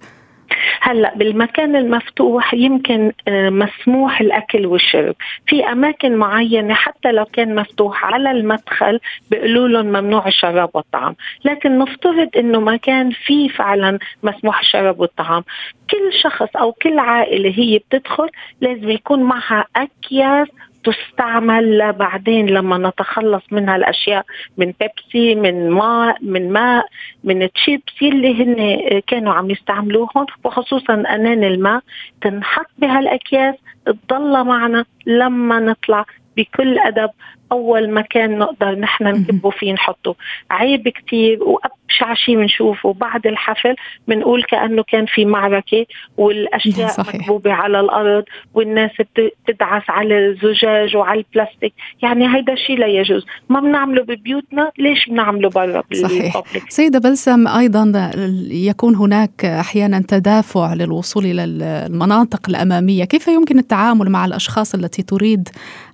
هلأ 0.80 1.14
بالمكان 1.16 1.76
المفتوح 1.76 2.54
يمكن 2.54 3.12
آه، 3.28 3.50
مسموح 3.50 4.20
الأكل 4.20 4.66
والشرب. 4.66 5.14
في 5.46 5.64
أماكن 5.64 6.16
معينة 6.16 6.74
حتى 6.74 7.12
لو 7.12 7.24
كان 7.24 7.54
مفتوح 7.54 8.04
على 8.04 8.30
المدخل 8.30 9.00
بيقولوا 9.30 9.68
لهم 9.68 9.86
ممنوع 9.86 10.28
الشراب 10.28 10.70
والطعام. 10.74 11.16
لكن 11.44 11.78
نفترض 11.78 12.28
إنه 12.36 12.60
مكان 12.60 13.10
فيه 13.10 13.48
فعلا 13.48 13.98
مسموح 14.22 14.60
الشراب 14.60 15.00
والطعام. 15.00 15.44
كل 15.90 16.12
شخص 16.22 16.56
أو 16.56 16.72
كل 16.72 16.98
عائلة 16.98 17.52
هي 17.56 17.78
بتدخل 17.78 18.28
لازم 18.60 18.90
يكون 18.90 19.22
معها 19.22 19.64
أكياس 19.76 20.48
تستعمل 20.84 21.92
بعدين 21.92 22.46
لما 22.46 22.78
نتخلص 22.78 23.42
منها 23.50 23.76
الاشياء 23.76 24.24
من 24.58 24.72
بيبسي 24.80 25.34
من 25.34 25.70
ماء 25.70 26.16
من 26.22 26.52
ماء 26.52 26.86
من 27.24 27.52
تشيبس 27.52 28.02
اللي 28.02 28.42
هن 28.42 29.00
كانوا 29.06 29.32
عم 29.32 29.50
يستعملوهم 29.50 30.26
وخصوصا 30.44 30.94
أنان 30.94 31.44
الماء 31.44 31.80
تنحط 32.20 32.70
بهالأكياس 32.78 33.54
تضل 33.86 34.44
معنا 34.44 34.84
لما 35.06 35.60
نطلع 35.60 36.04
بكل 36.36 36.78
أدب. 36.78 37.10
أول 37.52 37.90
مكان 37.90 38.38
نقدر 38.38 38.74
نحن 38.74 39.04
نكبه 39.04 39.50
فيه 39.50 39.72
نحطه. 39.72 40.16
عيب 40.50 40.88
كثير 40.88 41.42
وابدا 41.42 41.74
شعشي 41.88 42.36
بنشوفه 42.36 42.92
بعد 42.92 43.26
الحفل 43.26 43.74
بنقول 44.08 44.42
كأنه 44.42 44.82
كان 44.82 45.06
في 45.06 45.24
معركة 45.24 45.86
والأشياء 46.16 46.88
صحيح. 46.88 47.14
مكبوبة 47.14 47.52
على 47.52 47.80
الأرض 47.80 48.24
والناس 48.54 48.90
بتدعس 49.00 49.82
على 49.88 50.26
الزجاج 50.28 50.96
وعلى 50.96 51.20
البلاستيك. 51.20 51.74
يعني 52.02 52.36
هيدا 52.36 52.54
شيء 52.54 52.78
لا 52.78 52.86
يجوز. 52.86 53.26
ما 53.48 53.60
بنعمله 53.60 54.02
ببيوتنا 54.02 54.72
ليش 54.78 55.08
بنعمله 55.08 55.50
برا 55.50 55.82
صحيح. 56.02 56.42
سيدة 56.68 56.98
بلسم 56.98 57.48
أيضا 57.48 58.10
يكون 58.50 58.94
هناك 58.94 59.44
أحيانا 59.44 60.04
تدافع 60.08 60.74
للوصول 60.74 61.24
إلى 61.24 61.44
المناطق 61.44 62.48
الأمامية. 62.48 63.04
كيف 63.04 63.28
يمكن 63.28 63.58
التعامل 63.58 64.10
مع 64.10 64.24
الأشخاص 64.24 64.74
التي 64.74 65.02
تريد 65.02 65.48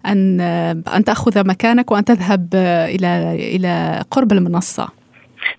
ان 0.07 0.41
أن 0.95 1.05
تأخذ 1.05 1.49
مكانك 1.49 1.91
وأن 1.91 2.05
تذهب 2.05 2.49
إلى 2.55 3.37
إلى 3.57 4.03
قرب 4.11 4.33
المنصة؟ 4.33 5.00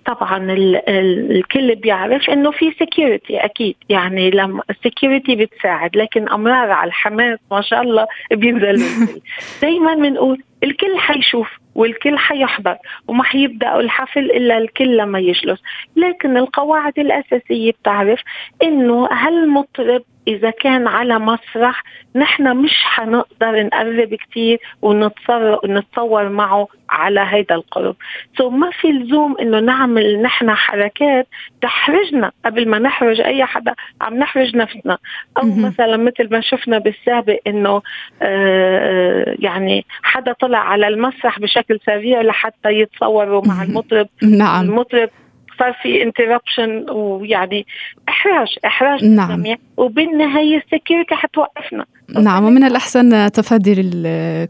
طبعا 0.06 0.48
الكل 0.88 1.76
بيعرف 1.76 2.30
إنه 2.30 2.52
في 2.52 2.72
security 2.80 3.38
أكيد. 3.38 3.76
يعني 3.90 4.30
لما 4.30 4.64
ال 4.70 4.77
security 4.77 5.36
بتساعد 5.36 5.98
لكن 5.98 6.30
أمرار 6.30 6.72
على 6.72 6.88
الحماس 6.88 7.40
ما 7.52 7.62
شاء 7.62 7.82
الله 7.82 8.08
بينزلوا. 8.32 9.08
دائما 9.62 9.96
بنقول 9.96 10.44
الكل 10.64 10.98
حيشوف 10.98 11.50
والكل 11.76 12.18
حيحضر 12.18 12.78
وما 13.08 13.24
حيبداوا 13.24 13.82
الحفل 13.82 14.32
إلا 14.32 14.58
الكل 14.58 14.98
لما 14.98 15.20
يجلس. 15.20 15.60
لكن 15.96 16.38
القواعد 16.38 17.00
الأساسية 17.00 17.72
بتعرف 17.72 18.20
إنه 18.64 19.08
هالمطرب 19.12 20.04
إذا 20.28 20.50
كان 20.50 20.88
على 20.88 21.20
مسرح 21.20 21.84
نحن 22.16 22.58
مش 22.58 22.84
حنقدر 22.84 23.64
نقرب 23.64 24.16
كثير 24.16 24.60
ونتصور 24.82 25.60
نتصور 25.66 26.30
معه 26.30 26.68
على 26.90 27.26
هيدا 27.30 27.56
القرب. 27.56 27.96
so 28.38 28.54
ما 28.54 28.72
في 28.72 28.88
لزوم 28.88 29.36
إنه 29.42 29.60
نعمل 29.60 30.22
نحن 30.22 30.52
حركات 30.52 31.28
تحرجنا 31.62 32.32
قبل 32.46 32.70
ما 32.70 32.80
نحرج 32.80 33.22
أي 33.22 33.46
حدا 33.46 33.74
عم 34.02 34.18
نحرج 34.18 34.56
نفسنا. 34.56 34.98
أو 35.38 35.56
مثلا 35.56 35.98
مثل 35.98 36.30
ما 36.32 36.42
شفنا 36.42 36.78
بالسابق 36.78 37.40
إنه 37.48 37.82
آه 38.22 39.36
يعني 39.40 39.86
حدا 40.04 40.34
طلع 40.34 40.60
على 40.60 40.88
المسرح 40.88 41.40
بشكل 41.40 41.80
سريع 41.86 42.22
لحتى 42.22 42.70
يتصوروا 42.70 43.48
مع 43.48 43.64
المطرب. 43.64 44.08
نعم. 44.24 44.66
المطرب 44.66 45.10
صار 45.60 45.74
في 45.84 46.04
interruption 46.04 46.90
ويعني 46.90 47.66
إحراج 48.10 48.48
إحراج 48.66 49.06
نعم. 49.06 49.32
الجميع 49.32 49.58
وبالنهاية 49.78 50.58
السكيورتي 50.58 51.16
حتوقفنا. 51.16 51.86
نعم 52.20 52.44
ومن 52.44 52.64
الأحسن 52.64 53.32
تفادي 53.32 53.74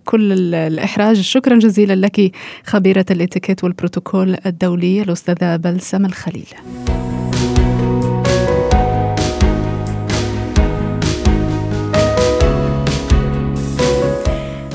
كل 0.06 0.32
الإحراج. 0.54 1.22
شكرا 1.22 1.56
جزيلا 1.56 1.94
لك 1.94 2.32
خبيرة 2.66 3.06
الإتيكيت 3.12 3.64
والبروتوكول 3.64 4.38
الدولي 4.46 5.02
الأستاذة 5.02 5.56
بلسم 5.56 6.06
الخليل. 6.06 6.48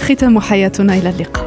ختام 0.00 0.40
حياتنا 0.40 0.94
إلى 0.94 1.10
اللقاء. 1.10 1.45